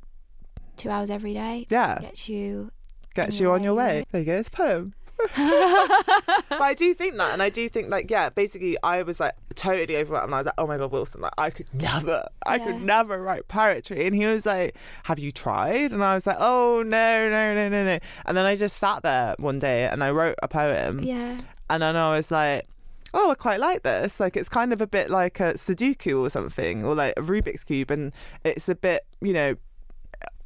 Two 0.76 0.90
hours 0.90 1.10
every 1.10 1.34
day 1.34 1.66
yeah, 1.70 1.98
gets 2.00 2.28
you. 2.28 2.70
gets 3.14 3.36
on 3.36 3.40
you 3.42 3.46
your 3.48 3.54
on 3.54 3.62
your 3.62 3.74
way, 3.74 4.00
way. 4.00 4.04
There 4.12 4.20
you 4.20 4.26
go. 4.26 4.36
It's 4.36 4.48
poem. 4.48 4.94
but 5.36 6.60
I 6.62 6.74
do 6.76 6.94
think 6.94 7.16
that, 7.16 7.32
and 7.32 7.42
I 7.42 7.48
do 7.50 7.68
think 7.68 7.90
like 7.90 8.10
yeah, 8.10 8.30
basically 8.30 8.76
I 8.82 9.02
was 9.02 9.20
like 9.20 9.34
totally 9.54 9.96
overwhelmed. 9.96 10.26
And 10.26 10.34
I 10.34 10.38
was 10.38 10.46
like, 10.46 10.54
oh 10.58 10.66
my 10.66 10.78
god, 10.78 10.90
Wilson, 10.90 11.20
like 11.20 11.32
I 11.38 11.50
could 11.50 11.66
never, 11.74 12.26
I 12.46 12.56
Yeah. 12.56 12.64
could 12.66 12.82
never 12.82 13.20
write 13.22 13.46
poetry. 13.48 14.06
And 14.06 14.14
he 14.16 14.26
was 14.26 14.46
like, 14.46 14.74
have 15.04 15.18
you 15.18 15.30
tried? 15.30 15.92
And 15.92 16.02
I 16.02 16.14
was 16.14 16.26
like, 16.26 16.38
oh 16.40 16.82
no, 16.84 17.28
no, 17.28 17.54
no, 17.54 17.68
no, 17.68 17.84
no. 17.84 17.98
And 18.26 18.36
then 18.36 18.44
I 18.44 18.56
just 18.56 18.76
sat 18.78 19.02
there 19.02 19.34
one 19.38 19.58
day 19.58 19.84
and 19.84 20.02
I 20.02 20.10
wrote 20.10 20.36
a 20.42 20.48
poem, 20.48 21.00
Yeah. 21.00 21.38
And 21.72 21.82
then 21.82 21.96
I 21.96 22.16
was 22.16 22.30
like. 22.30 22.66
Oh, 23.14 23.30
I 23.30 23.34
quite 23.34 23.60
like 23.60 23.82
this. 23.82 24.18
Like, 24.18 24.38
it's 24.38 24.48
kind 24.48 24.72
of 24.72 24.80
a 24.80 24.86
bit 24.86 25.10
like 25.10 25.38
a 25.38 25.52
Sudoku 25.52 26.18
or 26.18 26.30
something, 26.30 26.82
or 26.82 26.94
like 26.94 27.12
a 27.18 27.20
Rubik's 27.20 27.62
cube, 27.62 27.90
and 27.90 28.10
it's 28.42 28.70
a 28.70 28.74
bit, 28.74 29.04
you 29.20 29.34
know, 29.34 29.54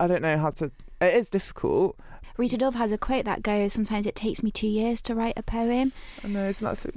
I 0.01 0.09
don't 0.09 0.21
know 0.21 0.37
how 0.37 0.51
to. 0.51 0.73
It 1.01 1.15
is 1.15 1.31
difficult. 1.31 1.97
Rita 2.37 2.57
Dove 2.59 2.75
has 2.75 2.91
a 2.91 2.99
quote 2.99 3.25
that 3.25 3.45
goes, 3.45 3.73
"Sometimes 3.73 4.05
it 4.05 4.17
takes 4.17 4.43
me 4.43 4.51
two 4.51 4.67
years 4.67 5.01
to 5.03 5.15
write 5.15 5.35
a 5.37 5.45
poem." 5.45 5.93
I 6.25 6.27
know, 6.27 6.49
isn't 6.49 6.65
that 6.65 6.77
so? 6.77 6.91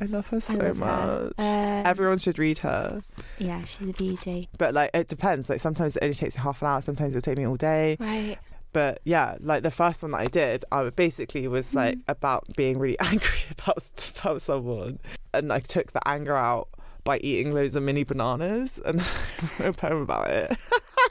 I 0.00 0.06
love 0.06 0.26
her 0.28 0.40
so 0.40 0.54
love 0.54 0.66
her. 0.68 0.74
much. 0.74 1.34
Um, 1.38 1.86
Everyone 1.86 2.16
should 2.16 2.38
read 2.38 2.56
her. 2.60 3.02
yeah, 3.38 3.62
she's 3.66 3.90
a 3.90 3.92
beauty. 3.92 4.48
But 4.56 4.72
like, 4.72 4.88
it 4.94 5.08
depends. 5.08 5.50
Like, 5.50 5.60
sometimes 5.60 5.96
it 5.96 6.02
only 6.02 6.14
takes 6.14 6.34
me 6.36 6.42
half 6.42 6.62
an 6.62 6.68
hour. 6.68 6.80
Sometimes 6.80 7.14
it'll 7.14 7.20
take 7.20 7.36
me 7.36 7.46
all 7.46 7.56
day. 7.56 7.98
Right. 8.00 8.38
But 8.72 9.00
yeah, 9.04 9.36
like 9.40 9.62
the 9.64 9.70
first 9.70 10.02
one 10.02 10.12
that 10.12 10.20
I 10.20 10.26
did, 10.26 10.64
I 10.70 10.88
basically 10.90 11.48
was 11.48 11.74
like 11.74 11.96
Mm. 11.96 12.02
about 12.08 12.44
being 12.56 12.78
really 12.78 12.98
angry 13.12 13.40
about 13.50 14.12
about 14.20 14.42
someone, 14.42 14.98
and 15.34 15.52
I 15.52 15.58
took 15.60 15.92
the 15.92 16.06
anger 16.06 16.36
out 16.36 16.68
by 17.02 17.18
eating 17.18 17.50
loads 17.52 17.74
of 17.76 17.82
mini 17.82 18.04
bananas, 18.04 18.78
and 18.84 19.00
I 19.58 19.62
wrote 19.64 19.68
a 19.68 19.72
poem 19.72 20.02
about 20.02 20.30
it. 20.30 20.56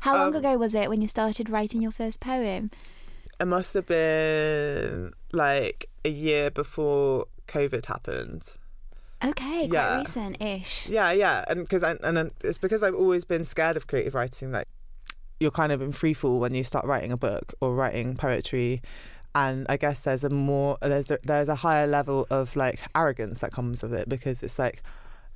How 0.00 0.14
long 0.16 0.28
Um, 0.30 0.36
ago 0.36 0.56
was 0.58 0.74
it 0.74 0.88
when 0.88 1.00
you 1.02 1.08
started 1.08 1.48
writing 1.50 1.82
your 1.82 1.90
first 1.92 2.20
poem? 2.20 2.70
It 3.40 3.44
must 3.46 3.74
have 3.74 3.86
been 3.86 5.12
like 5.32 5.88
a 6.04 6.08
year 6.08 6.50
before 6.50 7.26
COVID 7.48 7.86
happened. 7.86 8.54
Okay, 9.24 9.68
quite 9.68 9.72
Yeah. 9.72 9.98
recent-ish. 9.98 10.88
Yeah, 10.88 11.10
yeah, 11.12 11.44
and 11.48 11.60
because 11.60 11.82
and 11.82 12.30
it's 12.42 12.58
because 12.58 12.82
I've 12.82 12.94
always 12.94 13.24
been 13.24 13.44
scared 13.44 13.76
of 13.76 13.86
creative 13.86 14.14
writing. 14.14 14.52
Like 14.52 14.68
you're 15.40 15.50
kind 15.50 15.72
of 15.72 15.82
in 15.82 15.92
free 15.92 16.14
fall 16.14 16.38
when 16.38 16.54
you 16.54 16.64
start 16.64 16.84
writing 16.84 17.12
a 17.12 17.16
book 17.16 17.54
or 17.60 17.74
writing 17.74 18.16
poetry, 18.16 18.82
and 19.34 19.66
I 19.68 19.76
guess 19.76 20.04
there's 20.04 20.24
a 20.24 20.30
more 20.30 20.78
there's 20.80 21.10
a, 21.10 21.18
there's 21.22 21.48
a 21.48 21.56
higher 21.56 21.86
level 21.86 22.26
of 22.30 22.56
like 22.56 22.80
arrogance 22.94 23.40
that 23.40 23.52
comes 23.52 23.82
with 23.82 23.92
it 23.92 24.08
because 24.08 24.42
it's 24.42 24.58
like 24.58 24.82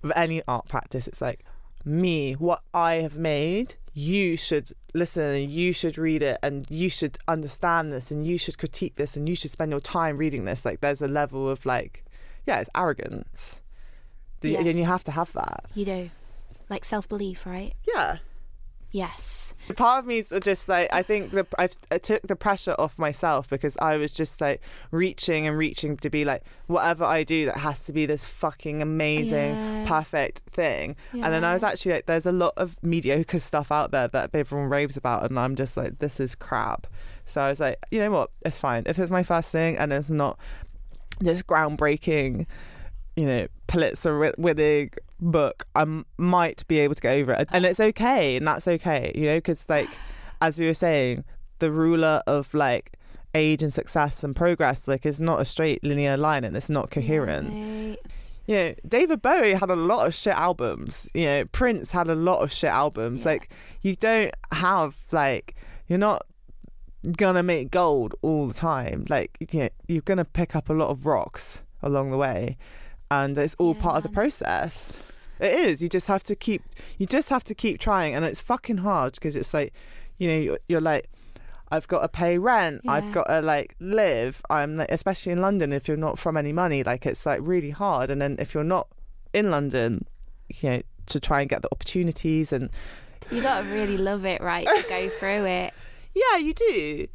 with 0.03 0.13
any 0.17 0.43
art 0.49 0.69
practice, 0.69 1.07
it's 1.07 1.21
like 1.21 1.45
me, 1.85 2.33
what 2.35 2.63
I 2.73 2.97
have 2.97 3.17
made. 3.17 3.75
You 3.93 4.37
should 4.37 4.73
listen 4.95 5.35
and 5.35 5.51
you 5.51 5.73
should 5.73 5.99
read 5.99 6.23
it 6.23 6.39
and 6.45 6.65
you 6.71 6.89
should 6.89 7.19
understand 7.27 7.93
this 7.93 8.13
and 8.13 8.25
you 8.25 8.39
should 8.39 8.57
critique 8.57 8.95
this 8.95 9.17
and 9.17 9.29
you 9.29 9.35
should 9.35 9.51
spend 9.51 9.73
your 9.73 9.81
time 9.81 10.17
reading 10.17 10.45
this. 10.45 10.65
Like 10.65 10.81
there's 10.81 11.03
a 11.03 11.09
level 11.09 11.49
of 11.49 11.67
like, 11.67 12.05
yeah, 12.47 12.61
it's 12.61 12.71
arrogance. 12.75 13.61
Yeah. 14.43 14.61
And 14.61 14.79
you 14.79 14.85
have 14.85 15.03
to 15.05 15.11
have 15.11 15.33
that. 15.33 15.65
You 15.75 15.85
do. 15.85 16.11
Like 16.69 16.85
self-belief, 16.85 17.45
right? 17.45 17.75
Yeah. 17.87 18.19
Yes. 18.90 19.37
Part 19.76 20.00
of 20.00 20.07
me 20.07 20.18
is 20.18 20.33
just 20.42 20.68
like 20.68 20.88
I 20.92 21.03
think 21.03 21.31
the 21.31 21.46
I've, 21.57 21.76
I 21.92 21.98
took 21.98 22.22
the 22.22 22.35
pressure 22.35 22.74
off 22.76 22.98
myself 22.98 23.48
because 23.48 23.76
I 23.81 23.98
was 23.98 24.11
just 24.11 24.40
like 24.40 24.61
reaching 24.90 25.46
and 25.46 25.57
reaching 25.57 25.96
to 25.98 26.11
be 26.11 26.24
like 26.24 26.42
whatever 26.66 27.05
I 27.05 27.22
do 27.22 27.44
that 27.46 27.59
has 27.59 27.85
to 27.85 27.92
be 27.92 28.05
this 28.05 28.24
fucking 28.26 28.83
amazing 28.83 29.55
Yeah. 29.55 29.85
perfect 29.87 30.38
thing. 30.50 30.96
And 31.12 31.22
then 31.22 31.44
I 31.44 31.53
was 31.53 31.62
actually 31.62 31.92
like 31.92 32.07
there's 32.07 32.26
a 32.26 32.33
lot 32.33 32.55
of 32.57 32.76
mediocre 32.83 33.38
stuff 33.38 33.70
out 33.70 33.92
there 33.92 34.09
that 34.09 34.31
everyone 34.35 34.68
raves 34.70 34.96
about 34.96 35.24
and 35.31 35.38
I'm 35.38 35.55
just 35.55 35.76
like 35.76 35.98
this 35.98 36.18
is 36.18 36.35
crap. 36.35 36.88
So 37.26 37.40
I 37.40 37.48
was 37.48 37.61
like, 37.61 37.79
you 37.92 38.00
know 38.00 38.11
what? 38.11 38.31
It's 38.44 38.59
fine. 38.59 38.83
If 38.87 38.98
it's 38.98 39.11
my 39.11 39.22
first 39.22 39.50
thing 39.50 39.76
and 39.76 39.92
it's 39.92 40.11
not 40.11 40.37
this 41.20 41.42
groundbreaking 41.42 42.46
you 43.16 43.26
know, 43.26 43.46
Pulitzer 43.66 44.12
wi- 44.12 44.35
winning 44.38 44.90
book, 45.20 45.66
I 45.74 45.83
m- 45.83 46.06
might 46.18 46.66
be 46.68 46.78
able 46.80 46.94
to 46.94 47.00
get 47.00 47.14
over 47.14 47.33
it. 47.33 47.48
And 47.52 47.64
it's 47.64 47.80
okay, 47.80 48.37
and 48.37 48.46
that's 48.46 48.66
okay, 48.66 49.12
you 49.14 49.26
know, 49.26 49.38
because, 49.38 49.68
like, 49.68 49.88
as 50.40 50.59
we 50.59 50.66
were 50.66 50.74
saying, 50.74 51.24
the 51.59 51.70
ruler 51.70 52.22
of 52.26 52.54
like 52.54 52.94
age 53.35 53.62
and 53.62 53.72
success 53.72 54.24
and 54.24 54.35
progress, 54.35 54.88
like, 54.88 55.04
is 55.04 55.20
not 55.20 55.40
a 55.40 55.44
straight 55.44 55.85
linear 55.85 56.16
line 56.16 56.44
and 56.44 56.56
it's 56.56 56.70
not 56.70 56.90
coherent. 56.90 57.48
Right. 57.50 57.98
You 58.46 58.54
know, 58.56 58.74
David 58.88 59.22
Bowie 59.22 59.54
had 59.54 59.70
a 59.70 59.76
lot 59.76 60.06
of 60.06 60.14
shit 60.14 60.35
albums. 60.35 61.09
You 61.14 61.24
know, 61.26 61.44
Prince 61.46 61.92
had 61.92 62.09
a 62.09 62.14
lot 62.14 62.40
of 62.40 62.50
shit 62.50 62.70
albums. 62.70 63.20
Yeah. 63.20 63.33
Like, 63.33 63.52
you 63.83 63.94
don't 63.94 64.35
have, 64.52 64.96
like, 65.12 65.54
you're 65.87 65.98
not 65.98 66.24
gonna 67.16 67.42
make 67.42 67.70
gold 67.70 68.14
all 68.22 68.46
the 68.46 68.54
time. 68.54 69.04
Like 69.09 69.37
you 69.52 69.61
know, 69.61 69.68
you're 69.88 70.02
gonna 70.02 70.24
pick 70.24 70.54
up 70.54 70.68
a 70.68 70.72
lot 70.72 70.88
of 70.88 71.06
rocks 71.06 71.62
along 71.83 72.11
the 72.11 72.16
way, 72.16 72.56
and 73.11 73.37
it's 73.38 73.54
all 73.59 73.74
part 73.74 73.96
of 73.96 74.02
the 74.02 74.09
process. 74.09 74.98
It 75.40 75.53
is. 75.53 75.83
You 75.83 75.88
just 75.88 76.07
have 76.07 76.22
to 76.24 76.37
keep. 76.37 76.62
You 76.98 77.07
just 77.07 77.29
have 77.31 77.44
to 77.44 77.55
keep 77.55 77.81
trying, 77.81 78.14
and 78.14 78.24
it's 78.24 78.40
fucking 78.40 78.79
hard 78.79 79.14
because 79.14 79.37
it's 79.37 79.55
like, 79.55 79.72
you 80.18 80.29
know, 80.29 80.37
you're, 80.37 80.59
you're 80.68 80.81
like. 80.81 81.09
I've 81.72 81.87
got 81.87 82.00
to 82.00 82.09
pay 82.09 82.37
rent. 82.37 82.81
Yeah. 82.83 82.94
I've 82.94 83.12
got 83.12 83.29
to 83.29 83.40
like 83.40 83.76
live. 83.79 84.42
I'm 84.50 84.74
like, 84.74 84.90
especially 84.90 85.31
in 85.31 85.40
London. 85.40 85.72
If 85.72 85.87
you're 85.87 85.96
not 85.96 86.18
from 86.18 86.37
any 86.37 86.53
money, 86.53 86.83
like 86.83 87.07
it's 87.07 87.24
like 87.24 87.38
really 87.44 87.70
hard. 87.70 88.11
And 88.11 88.20
then 88.20 88.35
if 88.40 88.55
you're 88.55 88.64
not 88.64 88.88
in 89.33 89.53
London, 89.53 90.05
you 90.48 90.68
know, 90.68 90.83
to 91.07 91.20
try 91.20 91.42
and 91.42 91.48
get 91.48 91.62
the 91.62 91.68
opportunities 91.70 92.53
and 92.53 92.70
You 93.31 93.40
gotta 93.40 93.68
really 93.68 93.98
love 93.98 94.24
it, 94.24 94.40
right, 94.40 94.66
to 94.66 94.85
go 94.88 95.09
through 95.20 95.46
it. 95.46 95.72
Yeah, 96.12 96.38
you 96.38 96.53
do. 96.55 97.07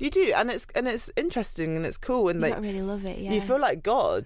You 0.00 0.10
do. 0.10 0.32
And 0.34 0.50
it's 0.50 0.66
and 0.74 0.88
it's 0.88 1.08
interesting 1.16 1.76
and 1.76 1.86
it's 1.86 1.96
cool 1.96 2.28
and 2.30 2.40
You 2.40 2.48
like 2.48 2.60
really 2.60 2.82
love 2.82 3.04
it, 3.04 3.18
yeah. 3.18 3.32
you 3.32 3.40
feel 3.40 3.60
like 3.60 3.84
God. 3.84 4.24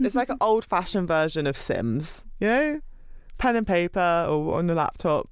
It's 0.00 0.14
like 0.14 0.28
an 0.28 0.38
old 0.40 0.64
fashioned 0.64 1.08
version 1.08 1.46
of 1.46 1.56
Sims, 1.56 2.24
you 2.40 2.48
know? 2.48 2.80
Pen 3.38 3.56
and 3.56 3.66
paper 3.66 4.26
or 4.28 4.58
on 4.58 4.66
the 4.66 4.74
laptop. 4.74 5.28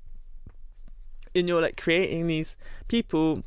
And 1.34 1.46
you're 1.46 1.62
like 1.62 1.76
creating 1.76 2.26
these 2.26 2.56
people 2.88 3.44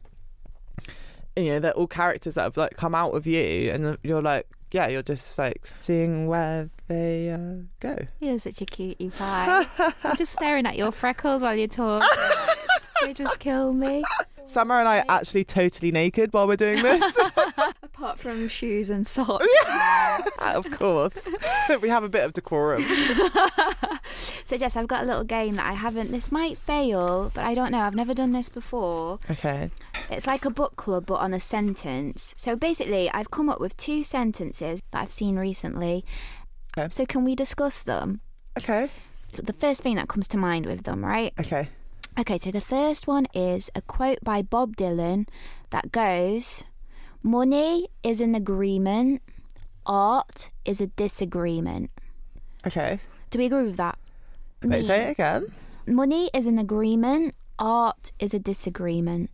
you 1.36 1.46
know, 1.46 1.60
they're 1.60 1.72
all 1.74 1.88
characters 1.88 2.36
that 2.36 2.44
have 2.44 2.58
like 2.58 2.78
come 2.78 2.94
out 2.94 3.12
of 3.12 3.26
you 3.26 3.72
and 3.72 3.98
you're 4.04 4.22
like 4.22 4.48
yeah, 4.74 4.88
you're 4.88 5.04
just 5.04 5.38
like 5.38 5.68
seeing 5.80 6.26
where 6.26 6.70
they 6.88 7.30
uh, 7.30 7.62
go. 7.80 7.96
You're 8.20 8.40
such 8.40 8.60
a 8.60 8.66
cutie 8.66 9.12
pie. 9.12 9.66
I'm 10.04 10.18
just 10.18 10.34
staring 10.34 10.66
at 10.66 10.76
your 10.76 10.92
freckles 10.92 11.44
while 11.44 11.56
you 11.56 11.68
talk. 11.68 12.04
they 13.02 13.14
just 13.14 13.38
kill 13.40 13.72
me. 13.72 14.04
Summer 14.46 14.80
and 14.80 14.88
I 14.88 15.00
are 15.00 15.06
actually 15.10 15.44
totally 15.44 15.92
naked 15.92 16.34
while 16.34 16.48
we're 16.48 16.58
doing 16.58 16.82
this. 16.84 17.18
Apart 17.84 18.20
from 18.20 18.48
shoes 18.48 18.90
and 18.90 19.08
socks. 19.08 19.48
yeah, 19.66 20.20
of 20.40 20.70
course. 20.72 21.28
we 21.82 21.90
have 21.90 22.04
a 22.04 22.10
bit 22.10 22.24
of 22.24 22.34
decorum. 22.34 22.86
So 24.46 24.58
Jess, 24.58 24.76
I've 24.76 24.88
got 24.88 25.04
a 25.04 25.06
little 25.06 25.24
game 25.24 25.56
that 25.56 25.66
I 25.66 25.74
haven't. 25.74 26.12
This 26.12 26.32
might 26.32 26.58
fail, 26.58 27.32
but 27.34 27.44
I 27.44 27.54
don't 27.54 27.72
know. 27.72 27.80
I've 27.80 27.96
never 27.96 28.14
done 28.14 28.34
this 28.34 28.50
before. 28.50 29.20
Okay. 29.32 29.72
It's 30.10 30.28
like 30.28 30.46
a 30.46 30.50
book 30.50 30.76
club, 30.76 31.06
but 31.06 31.16
on 31.16 31.34
a 31.34 31.40
sentence. 31.40 32.36
So 32.38 32.56
basically, 32.56 33.10
I've 33.12 33.32
come 33.32 33.50
up 33.50 33.60
with 33.62 33.78
two 33.78 34.04
sentences 34.04 34.82
that 34.92 35.02
I've 35.02 35.12
seen 35.12 35.38
recently. 35.38 36.04
Okay. 36.78 36.94
So 36.94 37.06
can 37.06 37.24
we 37.24 37.36
discuss 37.36 37.82
them? 37.84 38.22
Okay. 38.58 38.92
So 39.34 39.42
the 39.42 39.54
first 39.54 39.82
thing 39.82 39.96
that 39.96 40.10
comes 40.10 40.28
to 40.30 40.38
mind 40.38 40.66
with 40.66 40.84
them, 40.84 41.04
right? 41.04 41.34
Okay. 41.40 41.70
Okay, 42.20 42.38
so 42.38 42.52
the 42.52 42.62
first 42.62 43.08
one 43.08 43.26
is 43.34 43.72
a 43.74 43.82
quote 43.82 44.20
by 44.24 44.44
Bob 44.44 44.78
Dylan 44.78 45.28
that 45.72 45.92
goes 45.92 46.64
Money 47.24 47.88
is 48.04 48.22
an 48.22 48.36
agreement, 48.36 49.24
art 49.86 50.52
is 50.64 50.80
a 50.80 50.88
disagreement. 50.88 51.90
Okay. 52.68 53.00
Do 53.32 53.40
we 53.40 53.46
agree 53.46 53.64
with 53.64 53.78
that? 53.78 53.98
Wait, 54.62 54.86
say 54.86 55.08
it 55.08 55.12
again. 55.12 55.52
Money 55.88 56.30
is 56.36 56.46
an 56.46 56.60
agreement, 56.60 57.34
art 57.58 58.12
is 58.20 58.34
a 58.36 58.40
disagreement. 58.40 59.32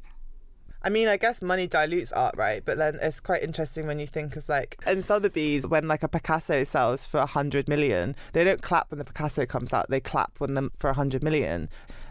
I 0.81 0.87
mean, 0.89 1.09
I 1.09 1.17
guess 1.17 1.41
money 1.41 1.67
dilutes 1.67 2.13
art, 2.13 2.35
right? 2.37 2.63
But 2.63 2.77
then 2.77 2.97
it's 3.01 3.19
quite 3.19 3.43
interesting 3.43 3.87
when 3.87 3.99
you 3.99 4.07
think 4.07 4.37
of 4.37 4.47
like 4.47 4.77
in 4.87 5.01
Sotheby's, 5.01 5.67
when 5.67 5.89
like 5.89 6.03
a 6.03 6.07
Picasso 6.07 6.63
sells 6.63 7.05
for 7.05 7.17
a 7.17 7.25
hundred 7.25 7.67
million, 7.67 8.15
they 8.31 8.45
don't 8.45 8.61
clap 8.61 8.89
when 8.89 8.99
the 8.99 9.03
Picasso 9.03 9.45
comes 9.45 9.73
out. 9.73 9.89
They 9.89 9.99
clap 9.99 10.39
when 10.39 10.53
them 10.53 10.71
for 10.77 10.89
a 10.89 10.93
hundred 10.93 11.21
million. 11.21 11.67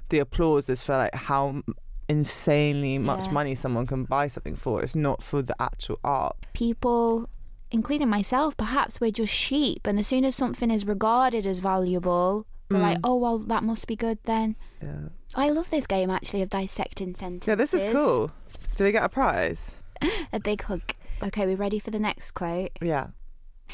The 0.08 0.18
applause 0.20 0.68
is 0.68 0.82
for 0.82 0.96
like 0.96 1.14
how 1.14 1.62
insanely 2.08 2.98
much 2.98 3.26
Yeah. 3.26 3.32
money 3.32 3.54
someone 3.54 3.86
can 3.86 4.04
buy 4.04 4.28
something 4.28 4.56
for. 4.56 4.82
It's 4.82 4.96
not 4.96 5.22
for 5.22 5.42
the 5.42 5.54
actual 5.60 5.98
art. 6.02 6.36
People, 6.54 7.28
including 7.70 8.08
myself, 8.08 8.56
perhaps 8.56 9.00
we're 9.00 9.10
just 9.10 9.32
sheep, 9.32 9.86
and 9.86 9.98
as 9.98 10.06
soon 10.06 10.24
as 10.24 10.34
something 10.34 10.70
is 10.70 10.86
regarded 10.86 11.46
as 11.46 11.58
valuable, 11.58 12.46
we're 12.70 12.78
like, 12.78 12.98
mm. 12.98 13.02
oh, 13.04 13.16
well, 13.16 13.38
that 13.38 13.62
must 13.62 13.86
be 13.86 13.96
good 13.96 14.18
then. 14.24 14.56
Yeah. 14.82 15.08
I 15.34 15.50
love 15.50 15.70
this 15.70 15.86
game 15.86 16.10
actually 16.10 16.42
of 16.42 16.50
dissecting 16.50 17.14
sentences. 17.14 17.48
Yeah, 17.48 17.54
this 17.54 17.74
is 17.74 17.92
cool. 17.92 18.30
Do 18.76 18.84
we 18.84 18.92
get 18.92 19.04
a 19.04 19.08
prize? 19.08 19.72
A 20.32 20.38
big 20.38 20.62
hug. 20.62 20.82
Okay, 21.22 21.44
we're 21.46 21.56
ready 21.56 21.78
for 21.80 21.90
the 21.90 21.98
next 21.98 22.30
quote? 22.32 22.70
Yeah. 22.80 23.08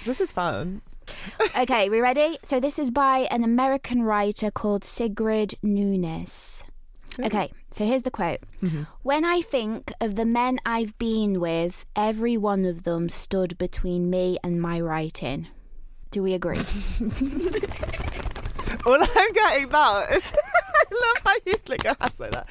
This 0.06 0.20
is 0.20 0.32
fun. 0.32 0.80
Okay, 1.56 1.88
we 1.88 2.00
ready? 2.00 2.38
So 2.44 2.60
this 2.60 2.78
is 2.78 2.90
by 2.90 3.28
an 3.30 3.44
American 3.44 4.02
writer 4.02 4.50
called 4.50 4.84
Sigrid 4.84 5.54
Nunez. 5.62 6.64
Okay, 7.20 7.52
so 7.70 7.86
here's 7.86 8.02
the 8.02 8.10
quote. 8.10 8.40
Mm-hmm. 8.60 8.82
When 9.02 9.24
I 9.24 9.40
think 9.40 9.92
of 10.00 10.16
the 10.16 10.26
men 10.26 10.58
I've 10.66 10.98
been 10.98 11.38
with, 11.38 11.84
every 11.94 12.36
one 12.36 12.64
of 12.64 12.82
them 12.84 13.08
stood 13.08 13.56
between 13.56 14.10
me 14.10 14.38
and 14.42 14.60
my 14.60 14.80
writing. 14.80 15.46
Do 16.10 16.22
we 16.22 16.34
agree? 16.34 16.58
All 18.86 19.00
I'm 19.00 19.32
getting 19.32 19.68
that 19.68 20.06
is 20.12 20.32
I 20.74 20.84
love 20.90 21.22
how 21.24 21.34
you 21.46 21.54
flick 21.64 21.84
your 21.84 21.96
hands 21.98 22.18
like 22.18 22.32
that. 22.32 22.46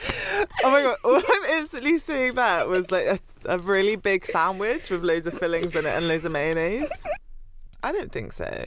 Oh 0.63 0.71
my 0.71 0.81
god! 0.81 0.97
All 1.03 1.15
I'm 1.15 1.59
instantly 1.59 1.99
seeing 1.99 2.33
that 2.33 2.67
was 2.67 2.89
like 2.89 3.05
a, 3.05 3.19
a 3.45 3.57
really 3.59 3.95
big 3.95 4.25
sandwich 4.25 4.89
with 4.89 5.03
loads 5.03 5.27
of 5.27 5.37
fillings 5.37 5.75
in 5.75 5.85
it 5.85 5.89
and 5.89 6.07
loads 6.07 6.25
of 6.25 6.31
mayonnaise. 6.31 6.89
I 7.83 7.91
don't 7.91 8.11
think 8.11 8.33
so. 8.33 8.65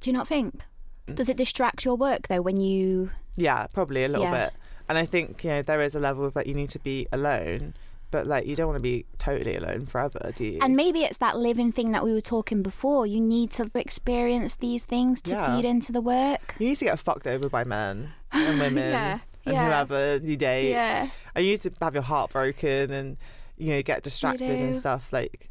Do 0.00 0.10
you 0.10 0.14
not 0.16 0.26
think? 0.28 0.62
Mm. 1.08 1.14
Does 1.14 1.28
it 1.28 1.36
distract 1.36 1.84
your 1.84 1.96
work 1.96 2.28
though 2.28 2.40
when 2.42 2.60
you 2.60 3.10
Yeah, 3.36 3.66
probably 3.68 4.04
a 4.04 4.08
little 4.08 4.24
Yeah. 4.24 4.46
bit. 4.46 4.54
And 4.88 4.98
I 4.98 5.06
think 5.06 5.44
you 5.44 5.50
know 5.50 5.62
there 5.62 5.82
is 5.82 5.94
a 5.94 6.00
level 6.00 6.24
of 6.24 6.34
that 6.34 6.46
you 6.46 6.54
need 6.54 6.70
to 6.70 6.78
be 6.78 7.06
alone, 7.12 7.74
but 8.10 8.26
like 8.26 8.46
you 8.46 8.54
don't 8.56 8.66
want 8.66 8.76
to 8.76 8.82
be 8.82 9.06
totally 9.18 9.56
alone 9.56 9.86
forever, 9.86 10.32
do 10.34 10.44
you? 10.44 10.58
and 10.62 10.76
maybe 10.76 11.04
it's 11.04 11.18
that 11.18 11.38
living 11.38 11.72
thing 11.72 11.92
that 11.92 12.04
we 12.04 12.12
were 12.12 12.20
talking 12.20 12.62
before. 12.62 13.06
You 13.06 13.20
need 13.20 13.50
to 13.52 13.70
experience 13.74 14.56
these 14.56 14.82
things 14.82 15.20
to 15.22 15.30
Yeah. 15.32 15.56
feed 15.56 15.64
into 15.64 15.90
the 15.92 16.00
work. 16.00 16.54
you 16.58 16.68
need 16.68 16.76
to 16.76 16.84
get 16.86 16.98
fucked 16.98 17.26
over 17.26 17.48
by 17.48 17.64
men 17.64 18.12
and 18.32 18.58
women 18.58 18.90
Yeah, 18.90 19.18
and 19.46 19.56
whoever 19.56 20.16
you 20.22 20.36
date. 20.36 20.70
Yeah. 20.70 21.08
And 21.34 21.44
you 21.44 21.52
need 21.52 21.62
to 21.62 21.72
have 21.80 21.94
your 21.94 22.02
heart 22.02 22.32
broken 22.32 22.90
and 22.92 23.16
you 23.56 23.70
know 23.72 23.82
get 23.82 24.02
distracted 24.02 24.48
and 24.50 24.74
stuff. 24.76 25.12
Like, 25.12 25.48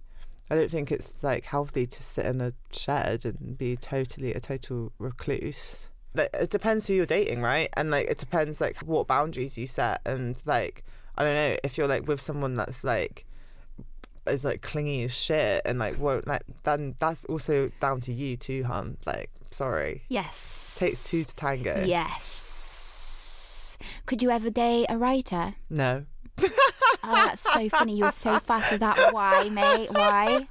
I 0.49 0.55
don't 0.55 0.69
think 0.69 0.91
it's 0.91 1.23
like 1.23 1.45
healthy 1.45 1.85
to 1.87 2.03
sit 2.03 2.25
in 2.25 2.41
a 2.41 2.53
shed 2.71 3.25
and 3.25 3.57
be 3.57 3.75
totally 3.77 4.33
a 4.33 4.39
total 4.39 4.91
recluse. 4.99 5.87
Like, 6.15 6.29
it 6.33 6.49
depends 6.51 6.85
who 6.87 6.93
you're 6.93 7.05
dating, 7.07 7.41
right? 7.41 7.69
And 7.75 7.89
like 7.89 8.07
it 8.07 8.17
depends 8.17 8.61
like 8.61 8.77
what 8.83 9.07
boundaries 9.07 9.57
you 9.57 9.65
set 9.67 10.01
and 10.05 10.35
like 10.45 10.83
I 11.17 11.23
don't 11.23 11.35
know 11.35 11.57
if 11.63 11.77
you're 11.77 11.87
like 11.87 12.07
with 12.07 12.19
someone 12.21 12.55
that's 12.55 12.83
like 12.83 13.25
is 14.27 14.43
like 14.43 14.61
clingy 14.61 15.03
as 15.03 15.13
shit 15.13 15.61
and 15.65 15.79
like 15.79 15.99
won't 15.99 16.25
like 16.27 16.43
then 16.63 16.95
that's 16.99 17.25
also 17.25 17.71
down 17.79 17.99
to 18.01 18.13
you 18.13 18.37
too, 18.37 18.63
hun. 18.63 18.97
Like, 19.05 19.29
sorry, 19.51 20.03
Yes. 20.09 20.75
takes 20.77 21.03
two 21.03 21.23
to 21.23 21.35
tango. 21.35 21.83
Yes. 21.85 23.77
Could 24.05 24.21
you 24.21 24.29
ever 24.29 24.49
date 24.49 24.85
a 24.89 24.97
writer? 24.97 25.55
No. 25.69 26.05
Oh, 27.03 27.13
that's 27.13 27.41
so 27.41 27.67
funny. 27.69 27.97
You 27.97 28.05
were 28.05 28.11
so 28.11 28.39
fast 28.39 28.71
with 28.71 28.79
that. 28.79 29.13
Why, 29.13 29.49
mate? 29.49 29.91
Why? 29.91 30.47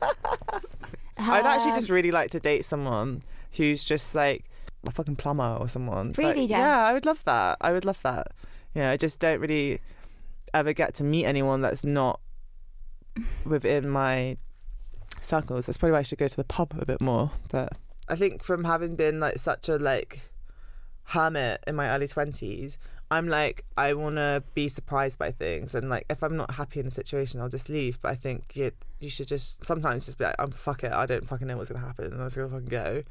I'd 1.19 1.47
actually 1.47 1.71
Um, 1.73 1.77
just 1.77 1.89
really 1.91 2.11
like 2.11 2.31
to 2.33 2.41
date 2.41 2.65
someone 2.65 3.23
who's 3.53 3.85
just 3.85 4.15
like 4.15 4.45
a 4.87 4.91
fucking 4.91 5.17
plumber 5.17 5.57
or 5.61 5.69
someone. 5.69 6.09
Like, 6.09 6.19
Really, 6.19 6.47
Jess? 6.47 6.59
yeah, 6.59 6.85
I 6.85 6.93
would 6.93 7.07
love 7.07 7.23
that. 7.25 7.59
I 7.61 7.73
would 7.73 7.85
love 7.85 8.01
that. 8.03 8.29
Yeah, 8.75 8.91
I 8.91 8.97
just 8.97 9.19
don't 9.21 9.41
really 9.41 9.81
ever 10.55 10.73
get 10.73 10.95
to 10.95 11.05
meet 11.05 11.25
anyone 11.25 11.61
that's 11.61 11.85
not 11.85 12.21
within 13.45 13.89
my 13.89 14.37
circles. 15.21 15.67
That's 15.67 15.79
probably 15.79 15.93
why 15.93 15.99
I 16.01 16.03
should 16.03 16.19
go 16.19 16.29
to 16.29 16.37
the 16.37 16.45
pub 16.45 16.75
a 16.79 16.85
bit 16.87 17.01
more. 17.01 17.31
But 17.51 17.75
I 18.09 18.15
think 18.17 18.43
from 18.43 18.65
having 18.65 18.97
been 18.97 19.21
like 19.21 19.39
such 19.39 19.69
a 19.69 19.77
like 19.77 20.21
hermit 21.05 21.63
in 21.67 21.77
my 21.77 21.89
early 21.95 22.09
twenties, 22.09 22.79
I'm 23.13 23.29
like 23.29 23.65
I 23.77 23.93
want 23.95 24.17
to 24.17 24.43
be 24.55 24.69
surprised 24.69 25.19
by 25.19 25.31
things, 25.33 25.75
and 25.75 25.89
like 25.91 26.07
if 26.09 26.23
I'm 26.23 26.37
not 26.37 26.53
happy 26.53 26.81
in 26.81 26.87
a 26.87 26.91
situation, 26.91 27.41
I'll 27.41 27.49
just 27.59 27.69
leave. 27.69 28.01
But 28.03 28.09
I 28.11 28.15
think 28.15 28.57
you 28.57 28.73
you 29.01 29.11
should 29.11 29.29
just 29.29 29.65
sometimes 29.65 30.07
just 30.07 30.19
be 30.19 30.25
like, 30.25 30.37
I'm 30.39 30.51
fuck 30.51 30.83
it, 30.85 30.93
I 30.93 31.07
don't 31.07 31.27
fucking 31.27 31.47
know 31.47 31.57
what's 31.59 31.71
gonna 31.71 31.85
happen, 31.85 32.07
and 32.07 32.15
I'm 32.21 32.27
just 32.27 32.37
gonna 32.37 32.49
fucking 32.49 32.67
go, 32.69 33.03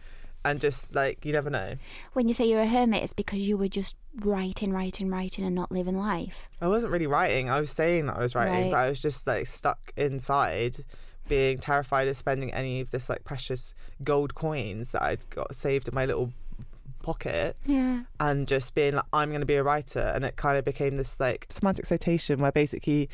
and 0.43 0.59
just 0.59 0.95
like 0.95 1.23
you 1.25 1.31
never 1.33 1.49
know. 1.49 1.75
When 2.13 2.27
you 2.27 2.33
say 2.33 2.45
you're 2.49 2.61
a 2.61 2.67
hermit, 2.67 3.03
it's 3.03 3.13
because 3.13 3.39
you 3.39 3.57
were 3.57 3.67
just 3.67 3.95
writing, 4.25 4.73
writing, 4.73 5.09
writing, 5.09 5.45
and 5.45 5.55
not 5.55 5.71
living 5.71 5.97
life. 5.97 6.47
I 6.59 6.67
wasn't 6.67 6.91
really 6.91 7.07
writing. 7.07 7.49
I 7.49 7.59
was 7.59 7.71
saying 7.71 8.07
that 8.07 8.17
I 8.17 8.21
was 8.21 8.33
writing, 8.35 8.63
Right. 8.63 8.71
but 8.71 8.77
I 8.79 8.89
was 8.89 8.99
just 8.99 9.27
like 9.27 9.45
stuck 9.47 9.93
inside, 9.95 10.77
being 11.29 11.59
terrified 11.59 12.07
of 12.07 12.17
spending 12.17 12.51
any 12.53 12.81
of 12.81 12.89
this 12.91 13.07
like 13.07 13.23
precious 13.23 13.73
gold 14.03 14.33
coins 14.33 14.91
that 14.93 15.03
I'd 15.03 15.29
got 15.29 15.53
saved 15.55 15.87
in 15.87 15.93
my 15.95 16.05
little 16.05 16.33
pocket 17.01 17.55
Yeah. 17.65 18.03
and 18.19 18.47
just 18.47 18.73
being 18.75 18.95
like 18.95 19.05
I'm 19.13 19.29
going 19.29 19.41
to 19.41 19.45
be 19.45 19.55
a 19.55 19.63
writer 19.63 19.99
and 20.15 20.23
it 20.25 20.35
kind 20.35 20.57
of 20.57 20.65
became 20.65 20.97
this 20.97 21.19
like 21.19 21.45
semantic 21.49 21.85
satiation 21.85 22.39
where 22.39 22.51
basically 22.51 23.09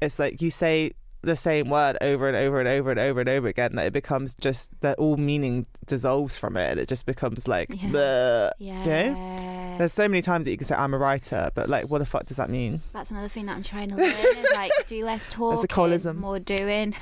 it's 0.00 0.18
like 0.18 0.40
you 0.42 0.50
say 0.50 0.92
the 1.22 1.36
same 1.36 1.68
word 1.70 1.96
over 2.00 2.26
and 2.28 2.36
over 2.36 2.58
and 2.58 2.68
over 2.68 2.90
and 2.90 2.98
over 2.98 3.20
and 3.20 3.28
over 3.28 3.46
again 3.48 3.76
that 3.76 3.86
it 3.86 3.92
becomes 3.92 4.34
just 4.34 4.72
that 4.80 4.98
all 4.98 5.16
meaning 5.16 5.66
dissolves 5.86 6.36
from 6.36 6.56
it 6.56 6.70
and 6.72 6.80
it 6.80 6.88
just 6.88 7.06
becomes 7.06 7.46
like 7.46 7.68
Yeah. 7.70 7.88
bleh. 7.90 8.50
Yeah. 8.58 8.84
know? 9.12 9.76
There's 9.78 9.92
so 9.92 10.06
many 10.08 10.20
times 10.20 10.44
that 10.44 10.50
you 10.50 10.56
can 10.58 10.66
say 10.66 10.74
I'm 10.74 10.92
a 10.94 10.98
writer, 10.98 11.50
but 11.54 11.68
like, 11.68 11.88
what 11.88 11.98
the 11.98 12.06
fuck 12.06 12.26
does 12.26 12.36
that 12.38 12.50
mean? 12.50 12.82
That's 12.92 13.10
another 13.10 13.28
thing 13.28 13.46
that 13.46 13.56
I'm 13.56 13.62
trying 13.62 13.88
to 13.90 13.96
learn 13.96 14.06
is 14.10 14.50
like 14.54 14.70
do 14.86 15.04
less 15.04 15.26
talking, 15.30 15.66
colism. 15.68 16.16
more 16.16 16.38
doing. 16.40 16.92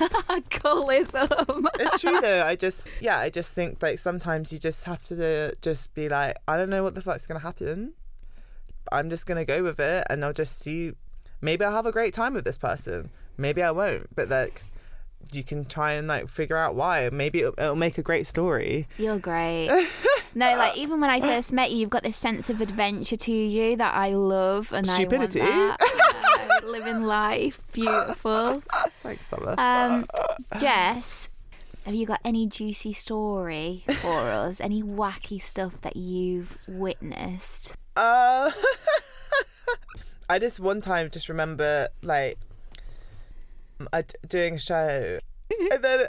colism. 0.50 1.66
It's 1.78 2.00
true 2.00 2.20
though. 2.22 2.44
I 2.44 2.56
just, 2.56 2.88
yeah, 3.00 3.18
I 3.18 3.30
just 3.30 3.52
think 3.54 3.82
like 3.82 3.98
sometimes 3.98 4.52
you 4.52 4.58
just 4.58 4.84
have 4.84 5.02
to 5.06 5.52
just 5.62 5.94
be 5.94 6.08
like, 6.08 6.36
I 6.46 6.56
don't 6.56 6.70
know 6.70 6.82
what 6.82 6.94
the 6.94 7.02
fuck's 7.02 7.26
gonna 7.26 7.40
happen. 7.40 7.94
I'm 8.92 9.10
just 9.10 9.26
gonna 9.26 9.44
go 9.44 9.62
with 9.62 9.78
it, 9.80 10.06
and 10.10 10.24
I'll 10.24 10.32
just 10.32 10.58
see. 10.58 10.92
Maybe 11.42 11.64
I'll 11.64 11.72
have 11.72 11.86
a 11.86 11.92
great 11.92 12.12
time 12.12 12.34
with 12.34 12.44
this 12.44 12.58
person. 12.58 13.10
Maybe 13.40 13.62
I 13.62 13.70
won't. 13.70 14.14
But 14.14 14.28
like, 14.28 14.62
you 15.32 15.42
can 15.42 15.64
try 15.64 15.92
and 15.92 16.08
like 16.08 16.28
figure 16.28 16.56
out 16.56 16.74
why. 16.74 17.08
Maybe 17.10 17.40
it'll, 17.40 17.54
it'll 17.58 17.76
make 17.76 17.98
a 17.98 18.02
great 18.02 18.26
story. 18.26 18.86
You're 18.98 19.18
great. 19.18 19.68
no, 20.34 20.56
like 20.56 20.76
even 20.76 21.00
when 21.00 21.10
I 21.10 21.20
first 21.20 21.52
met 21.52 21.70
you, 21.70 21.78
you've 21.78 21.90
got 21.90 22.02
this 22.02 22.16
sense 22.16 22.50
of 22.50 22.60
adventure 22.60 23.16
to 23.16 23.32
you 23.32 23.76
that 23.76 23.94
I 23.94 24.10
love, 24.10 24.72
and 24.72 24.86
Stupidity. 24.86 25.40
I 25.40 25.68
want 25.68 25.78
that. 25.78 26.64
Living 26.70 27.02
life, 27.02 27.60
beautiful. 27.72 28.62
Thanks, 29.02 29.26
Summer. 29.26 29.54
Um, 29.58 30.06
Jess, 30.58 31.30
have 31.84 31.94
you 31.94 32.06
got 32.06 32.20
any 32.24 32.46
juicy 32.46 32.92
story 32.92 33.84
for 34.00 34.20
us? 34.30 34.60
Any 34.60 34.82
wacky 34.82 35.40
stuff 35.40 35.80
that 35.80 35.96
you've 35.96 36.58
witnessed? 36.68 37.74
Uh, 37.96 38.50
I 40.28 40.38
just 40.38 40.60
one 40.60 40.80
time 40.80 41.10
just 41.10 41.28
remember 41.28 41.88
like 42.02 42.38
D- 44.02 44.14
doing 44.26 44.54
a 44.54 44.58
show, 44.58 45.18
and 45.72 45.84
then 45.84 46.06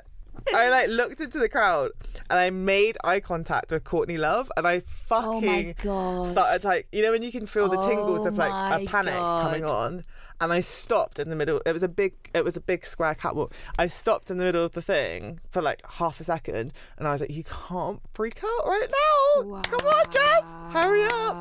I 0.55 0.69
like 0.69 0.89
looked 0.89 1.21
into 1.21 1.39
the 1.39 1.49
crowd 1.49 1.91
and 2.29 2.39
I 2.39 2.49
made 2.49 2.97
eye 3.03 3.19
contact 3.19 3.71
with 3.71 3.83
Courtney 3.83 4.17
Love, 4.17 4.51
and 4.57 4.67
I 4.67 4.77
Oh 4.77 4.81
fucking 5.07 5.75
god! 5.81 6.27
started 6.27 6.63
like 6.63 6.87
you 6.91 7.01
know 7.03 7.11
when 7.11 7.23
you 7.23 7.31
can 7.31 7.45
feel 7.45 7.69
the 7.69 7.81
tingles 7.81 8.21
Oh 8.21 8.27
of 8.27 8.37
like 8.37 8.81
a 8.81 8.85
panic 8.85 9.13
coming 9.15 9.65
on. 9.65 10.03
And 10.39 10.51
I 10.51 10.59
stopped 10.59 11.19
in 11.19 11.29
the 11.29 11.35
middle. 11.35 11.61
It 11.67 11.71
was 11.71 11.83
a 11.83 11.87
big, 11.87 12.13
it 12.33 12.43
was 12.43 12.57
a 12.57 12.61
big 12.61 12.83
square 12.83 13.13
catwalk. 13.13 13.53
I 13.77 13.85
stopped 13.85 14.31
in 14.31 14.39
the 14.39 14.43
middle 14.43 14.65
of 14.65 14.71
the 14.71 14.81
thing 14.81 15.39
for 15.47 15.61
like 15.61 15.85
half 15.85 16.19
a 16.19 16.23
second, 16.23 16.73
and 16.97 17.07
I 17.07 17.11
was 17.11 17.21
like, 17.21 17.29
"You 17.29 17.43
can't 17.43 17.99
freak 18.15 18.41
out 18.43 18.65
right 18.65 18.87
now. 18.89 19.61
Come 19.61 19.85
on, 19.87 20.09
Jess, 20.09 20.43
hurry 20.73 21.03
up." 21.03 21.35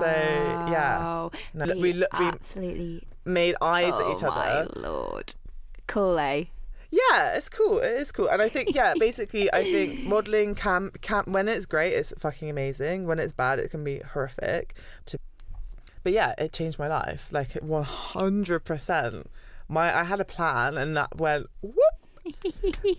So, 0.00 0.06
yeah. 0.72 1.28
No, 1.52 1.66
we 1.74 1.92
we- 1.92 2.06
absolutely 2.10 3.06
Made 3.26 3.54
eyes 3.60 3.92
oh 3.94 4.10
at 4.10 4.16
each 4.16 4.22
other. 4.22 4.66
Oh 4.74 4.80
my 4.82 4.88
lord, 4.88 5.34
cool, 5.86 6.18
eh? 6.18 6.44
Yeah, 6.90 7.34
it's 7.34 7.48
cool. 7.48 7.78
It 7.78 7.90
is 7.90 8.12
cool. 8.12 8.28
And 8.28 8.40
I 8.40 8.48
think, 8.48 8.74
yeah, 8.74 8.94
basically, 8.98 9.52
I 9.52 9.62
think 9.62 10.04
modeling 10.04 10.54
can, 10.54 10.90
can, 11.00 11.24
when 11.26 11.48
it's 11.48 11.66
great, 11.66 11.92
it's 11.92 12.12
fucking 12.18 12.48
amazing. 12.48 13.06
When 13.06 13.18
it's 13.18 13.32
bad, 13.32 13.58
it 13.58 13.70
can 13.70 13.84
be 13.84 14.00
horrific. 14.12 14.74
To, 15.06 15.18
but 16.02 16.12
yeah, 16.12 16.34
it 16.38 16.52
changed 16.52 16.78
my 16.78 16.88
life. 16.88 17.28
Like 17.30 17.50
100%. 17.50 19.24
My, 19.68 19.98
I 20.00 20.04
had 20.04 20.20
a 20.20 20.24
plan 20.24 20.76
and 20.76 20.96
that 20.96 21.16
went 21.16 21.46
whoop. 21.60 21.76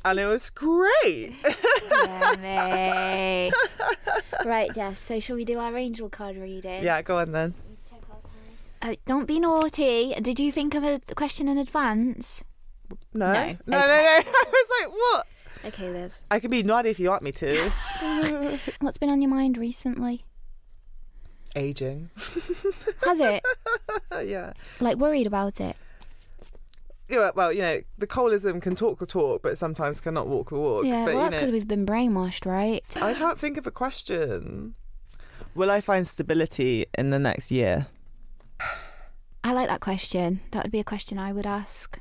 and 0.06 0.19
it 0.19 0.26
was 0.26 0.50
great. 0.50 1.36
yeah, 1.91 3.50
right, 4.45 4.73
Jess. 4.73 5.00
So, 5.00 5.19
shall 5.19 5.36
we 5.36 5.45
do 5.45 5.60
our 5.60 5.76
angel 5.76 6.10
card 6.10 6.38
reading? 6.38 6.84
yeah, 6.84 7.02
go 7.02 7.17
on 7.17 7.32
then. 7.32 7.54
Uh, 8.82 8.95
don't 9.06 9.26
be 9.26 9.39
naughty. 9.39 10.13
Did 10.21 10.39
you 10.39 10.52
think 10.52 10.76
of 10.76 10.84
a 10.84 11.02
question 11.15 11.47
in 11.47 11.58
advance? 11.58 12.43
No. 13.13 13.34
No. 13.34 13.58
No, 13.65 13.80
no, 13.80 13.88
no. 13.88 13.88
I 13.88 14.23
was 14.47 14.67
like, 14.82 14.91
what? 14.91 15.28
Okay, 15.65 15.89
Liv. 15.89 16.13
I 16.32 16.39
can 16.39 16.52
be 16.52 16.63
naughty 16.63 16.89
if 16.89 17.00
you 17.00 17.10
want 17.10 17.23
me 17.23 17.32
to. 17.34 17.71
What's 18.80 18.97
been 18.97 19.10
on 19.10 19.21
your 19.21 19.30
mind 19.30 19.58
recently? 19.58 20.23
Aging. 21.56 22.10
Has 23.04 23.19
it? 23.19 23.43
yeah. 24.28 24.54
Like 24.80 24.97
worried 24.97 25.28
about 25.28 25.60
it? 25.60 25.76
Yeah, 27.10 27.32
well, 27.36 27.54
you 27.54 27.62
know, 27.62 27.82
the 27.97 28.08
colism 28.08 28.62
can 28.62 28.76
talk 28.76 29.00
the 29.00 29.06
talk, 29.06 29.41
but 29.41 29.58
sometimes 29.58 30.02
cannot 30.02 30.28
walk 30.28 30.50
the 30.50 30.58
walk. 30.58 30.86
Yeah, 30.86 31.06
but, 31.06 31.15
well, 31.15 31.23
that's 31.23 31.36
because 31.36 31.52
we've 31.52 31.67
been 31.67 31.86
brainwashed, 31.86 32.45
right? 32.45 32.84
I 32.97 33.13
can't 33.13 33.39
think 33.39 33.58
of 33.58 33.65
a 33.65 33.71
question. 33.71 34.76
Will 35.56 35.71
I 35.71 35.82
find 35.82 36.06
stability 36.06 36.86
in 36.97 37.10
the 37.10 37.19
next 37.19 37.50
year? 37.50 37.88
I 39.43 39.54
like 39.54 39.69
that 39.69 39.80
question. 39.80 40.41
That 40.52 40.63
would 40.63 40.71
be 40.71 40.80
a 40.80 40.84
question 40.84 41.17
I 41.17 41.32
would 41.32 41.45
ask. 41.45 42.00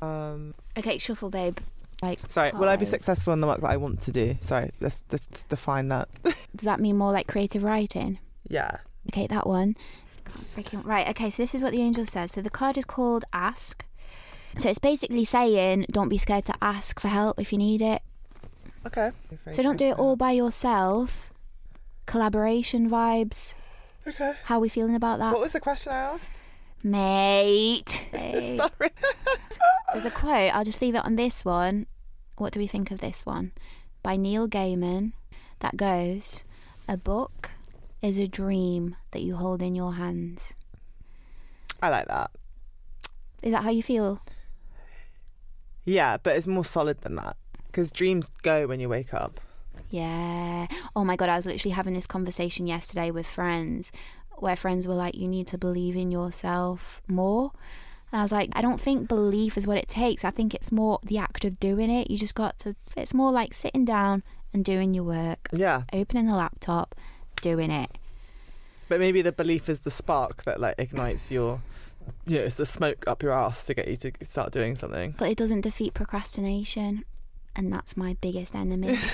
Um, 0.00 0.54
Okay, 0.76 0.98
shuffle, 0.98 1.30
babe. 1.30 1.58
Like, 2.02 2.20
sorry, 2.28 2.52
will 2.52 2.68
I 2.68 2.76
be 2.76 2.84
successful 2.84 3.32
in 3.32 3.40
the 3.40 3.48
work 3.48 3.60
that 3.60 3.70
I 3.70 3.76
want 3.76 4.00
to 4.02 4.12
do? 4.12 4.36
Sorry, 4.40 4.70
let's 4.80 5.02
let's, 5.10 5.28
let's 5.30 5.44
define 5.44 5.88
that. 5.88 6.08
does 6.22 6.64
that 6.64 6.78
mean 6.78 6.96
more 6.96 7.10
like 7.12 7.26
creative 7.26 7.64
writing? 7.64 8.18
yeah. 8.48 8.78
Okay, 9.10 9.26
that 9.26 9.46
one. 9.46 9.74
Freaking 10.54 10.84
right. 10.84 11.08
Okay, 11.08 11.30
so 11.30 11.42
this 11.42 11.54
is 11.54 11.62
what 11.62 11.72
the 11.72 11.80
angel 11.80 12.04
says. 12.04 12.32
So 12.32 12.42
the 12.42 12.50
card 12.50 12.76
is 12.76 12.84
called 12.84 13.24
Ask. 13.32 13.84
So 14.58 14.68
it's 14.68 14.78
basically 14.78 15.24
saying, 15.24 15.86
don't 15.90 16.08
be 16.10 16.18
scared 16.18 16.44
to 16.46 16.54
ask 16.60 17.00
for 17.00 17.08
help 17.08 17.40
if 17.40 17.50
you 17.50 17.58
need 17.58 17.80
it. 17.80 18.02
Okay. 18.86 19.12
So 19.52 19.62
don't 19.62 19.78
do 19.78 19.86
it 19.86 19.98
all 19.98 20.14
by 20.16 20.32
yourself. 20.32 21.32
Collaboration 22.06 22.90
vibes. 22.90 23.54
Okay. 24.06 24.34
How 24.44 24.56
are 24.56 24.60
we 24.60 24.68
feeling 24.68 24.94
about 24.94 25.18
that? 25.20 25.32
What 25.32 25.40
was 25.40 25.52
the 25.52 25.60
question 25.60 25.92
I 25.92 25.96
asked? 25.98 26.38
Mate. 26.82 28.04
Sorry. 28.12 28.90
There's 29.92 30.04
a 30.04 30.10
quote. 30.10 30.54
I'll 30.54 30.64
just 30.64 30.80
leave 30.80 30.94
it 30.94 31.04
on 31.04 31.16
this 31.16 31.44
one. 31.44 31.86
What 32.36 32.52
do 32.52 32.60
we 32.60 32.66
think 32.66 32.90
of 32.90 33.00
this 33.00 33.26
one? 33.26 33.52
By 34.02 34.16
Neil 34.16 34.48
Gaiman 34.48 35.12
that 35.60 35.76
goes, 35.76 36.44
A 36.88 36.96
book 36.96 37.52
is 38.00 38.18
a 38.18 38.28
dream 38.28 38.96
that 39.10 39.22
you 39.22 39.36
hold 39.36 39.60
in 39.60 39.74
your 39.74 39.94
hands. 39.94 40.54
I 41.82 41.88
like 41.88 42.06
that. 42.08 42.30
Is 43.42 43.52
that 43.52 43.64
how 43.64 43.70
you 43.70 43.82
feel? 43.82 44.20
Yeah, 45.84 46.16
but 46.22 46.36
it's 46.36 46.46
more 46.46 46.64
solid 46.64 47.00
than 47.00 47.16
that 47.16 47.36
because 47.66 47.90
dreams 47.90 48.28
go 48.42 48.66
when 48.66 48.80
you 48.80 48.88
wake 48.88 49.14
up. 49.14 49.40
Yeah. 49.90 50.66
Oh 50.94 51.04
my 51.04 51.16
God, 51.16 51.28
I 51.28 51.36
was 51.36 51.46
literally 51.46 51.72
having 51.72 51.94
this 51.94 52.06
conversation 52.06 52.66
yesterday 52.66 53.10
with 53.10 53.26
friends 53.26 53.90
where 54.42 54.56
friends 54.56 54.86
were 54.86 54.94
like, 54.94 55.14
you 55.14 55.28
need 55.28 55.46
to 55.48 55.58
believe 55.58 55.96
in 55.96 56.10
yourself 56.10 57.00
more. 57.08 57.52
And 58.12 58.20
I 58.20 58.22
was 58.22 58.32
like, 58.32 58.50
I 58.54 58.62
don't 58.62 58.80
think 58.80 59.06
belief 59.08 59.58
is 59.58 59.66
what 59.66 59.76
it 59.78 59.88
takes. 59.88 60.24
I 60.24 60.30
think 60.30 60.54
it's 60.54 60.72
more 60.72 60.98
the 61.02 61.18
act 61.18 61.44
of 61.44 61.60
doing 61.60 61.90
it. 61.90 62.10
You 62.10 62.16
just 62.16 62.34
got 62.34 62.58
to, 62.60 62.74
it's 62.96 63.12
more 63.12 63.30
like 63.32 63.52
sitting 63.54 63.84
down 63.84 64.22
and 64.54 64.64
doing 64.64 64.94
your 64.94 65.04
work, 65.04 65.48
Yeah, 65.52 65.82
opening 65.92 66.26
the 66.26 66.34
laptop, 66.34 66.94
doing 67.42 67.70
it. 67.70 67.90
but 68.88 68.98
maybe 68.98 69.20
the 69.20 69.32
belief 69.32 69.68
is 69.68 69.80
the 69.80 69.90
spark 69.90 70.44
that 70.44 70.58
like 70.58 70.76
ignites 70.78 71.30
your. 71.30 71.60
Yeah, 72.24 72.40
it's 72.40 72.56
the 72.56 72.64
smoke 72.64 73.04
up 73.06 73.22
your 73.22 73.32
ass 73.32 73.66
to 73.66 73.74
get 73.74 73.86
you 73.88 73.96
to 73.98 74.12
start 74.22 74.50
doing 74.50 74.74
something. 74.76 75.14
But 75.18 75.30
it 75.30 75.36
doesn't 75.36 75.60
defeat 75.60 75.92
procrastination. 75.92 77.04
And 77.54 77.70
that's 77.70 77.96
my 77.98 78.16
biggest 78.22 78.54
enemy. 78.54 78.98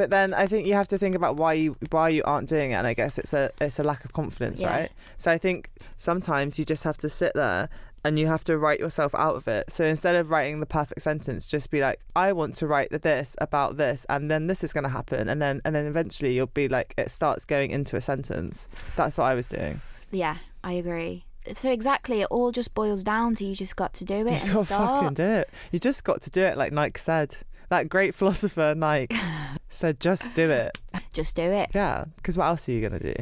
But 0.00 0.08
then 0.08 0.32
I 0.32 0.46
think 0.46 0.66
you 0.66 0.72
have 0.72 0.88
to 0.88 0.96
think 0.96 1.14
about 1.14 1.36
why 1.36 1.52
you 1.52 1.76
why 1.90 2.08
you 2.08 2.22
aren't 2.24 2.48
doing 2.48 2.70
it, 2.70 2.74
and 2.76 2.86
I 2.86 2.94
guess 2.94 3.18
it's 3.18 3.34
a 3.34 3.50
it's 3.60 3.78
a 3.78 3.82
lack 3.84 4.02
of 4.06 4.14
confidence, 4.14 4.58
Yeah. 4.58 4.70
right? 4.74 4.92
So 5.18 5.30
I 5.30 5.36
think 5.36 5.68
sometimes 5.98 6.58
you 6.58 6.64
just 6.64 6.84
have 6.84 6.96
to 7.04 7.08
sit 7.10 7.32
there 7.34 7.68
and 8.02 8.18
you 8.18 8.26
have 8.26 8.42
to 8.44 8.56
write 8.56 8.80
yourself 8.80 9.14
out 9.14 9.36
of 9.36 9.46
it. 9.46 9.70
So 9.70 9.84
instead 9.84 10.14
of 10.16 10.30
writing 10.30 10.60
the 10.60 10.64
perfect 10.64 11.02
sentence, 11.02 11.50
just 11.50 11.70
be 11.70 11.82
like, 11.82 12.00
I 12.16 12.32
want 12.32 12.54
to 12.54 12.66
write 12.66 13.02
this 13.02 13.36
about 13.42 13.76
this, 13.76 14.06
and 14.08 14.30
then 14.30 14.46
this 14.46 14.64
is 14.64 14.72
going 14.72 14.84
to 14.84 14.88
happen, 14.90 15.28
and 15.28 15.42
then 15.42 15.60
and 15.66 15.76
then 15.76 15.84
eventually 15.84 16.32
you'll 16.34 16.46
be 16.46 16.66
like, 16.66 16.94
it 16.96 17.10
starts 17.10 17.44
going 17.44 17.70
into 17.70 17.96
a 17.96 18.00
sentence. 18.00 18.68
That's 18.96 19.18
what 19.18 19.24
I 19.24 19.34
was 19.34 19.46
doing. 19.48 19.82
yeah, 20.10 20.38
I 20.64 20.72
agree. 20.72 21.26
So 21.54 21.70
exactly, 21.70 22.22
it 22.22 22.28
all 22.30 22.52
just 22.52 22.72
boils 22.74 23.04
down 23.04 23.34
to 23.34 23.44
you 23.44 23.54
just 23.54 23.76
got 23.76 23.92
to 23.94 24.04
do 24.06 24.26
it 24.26 24.30
You 24.30 24.30
just 24.32 24.52
got 24.54 24.66
to 24.68 24.74
fucking 24.76 25.14
do 25.14 25.22
it. 25.24 25.50
You 25.72 25.78
just 25.78 26.04
got 26.04 26.22
to 26.22 26.30
do 26.30 26.40
it, 26.42 26.56
like 26.56 26.72
Nike 26.72 26.98
said. 27.00 27.36
That 27.70 27.88
great 27.88 28.16
philosopher 28.16 28.74
Nike 28.76 29.16
said, 29.68 30.00
just 30.00 30.34
do 30.34 30.50
it. 30.50 30.76
Just 31.12 31.36
do 31.36 31.42
it. 31.42 31.70
Yeah, 31.72 32.04
because 32.16 32.36
what 32.36 32.46
else 32.46 32.68
are 32.68 32.72
you 32.72 32.80
gonna 32.80 32.98
do? 32.98 33.14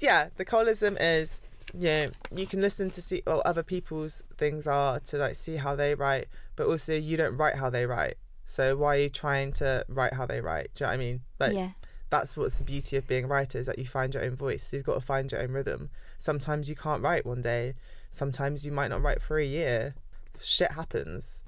Yeah, 0.00 0.28
the 0.36 0.44
colism 0.46 0.96
is, 0.98 1.40
you 1.74 1.88
know, 1.88 2.10
you 2.34 2.46
can 2.46 2.62
listen 2.62 2.88
to 2.90 3.02
see 3.02 3.22
what 3.24 3.44
other 3.44 3.62
people's 3.62 4.22
things 4.38 4.66
are 4.66 5.00
to 5.00 5.18
like 5.18 5.36
see 5.36 5.56
how 5.56 5.76
they 5.76 5.94
write, 5.94 6.28
but 6.56 6.66
also 6.66 6.94
you 6.94 7.18
don't 7.18 7.36
write 7.36 7.56
how 7.56 7.68
they 7.68 7.84
write. 7.84 8.16
So 8.46 8.74
why 8.74 8.96
are 8.96 9.00
you 9.00 9.08
trying 9.10 9.52
to 9.54 9.84
write 9.86 10.14
how 10.14 10.24
they 10.24 10.40
write? 10.40 10.70
Do 10.74 10.84
you 10.84 10.86
know 10.86 10.90
what 10.92 10.94
I 10.94 11.04
mean? 11.04 11.20
Like 11.38 11.52
yeah. 11.52 11.70
that's 12.08 12.38
what's 12.38 12.56
the 12.56 12.64
beauty 12.64 12.96
of 12.96 13.06
being 13.06 13.24
a 13.24 13.28
writer 13.28 13.58
is 13.58 13.66
that 13.66 13.78
you 13.78 13.84
find 13.84 14.14
your 14.14 14.24
own 14.24 14.34
voice. 14.34 14.72
You've 14.72 14.84
got 14.84 14.94
to 14.94 15.02
find 15.02 15.30
your 15.30 15.42
own 15.42 15.52
rhythm. 15.52 15.90
Sometimes 16.16 16.70
you 16.70 16.74
can't 16.74 17.02
write 17.02 17.26
one 17.26 17.42
day. 17.42 17.74
Sometimes 18.10 18.64
you 18.64 18.72
might 18.72 18.88
not 18.88 19.02
write 19.02 19.20
for 19.20 19.38
a 19.38 19.44
year. 19.44 19.94
Shit 20.40 20.72
happens 20.72 21.44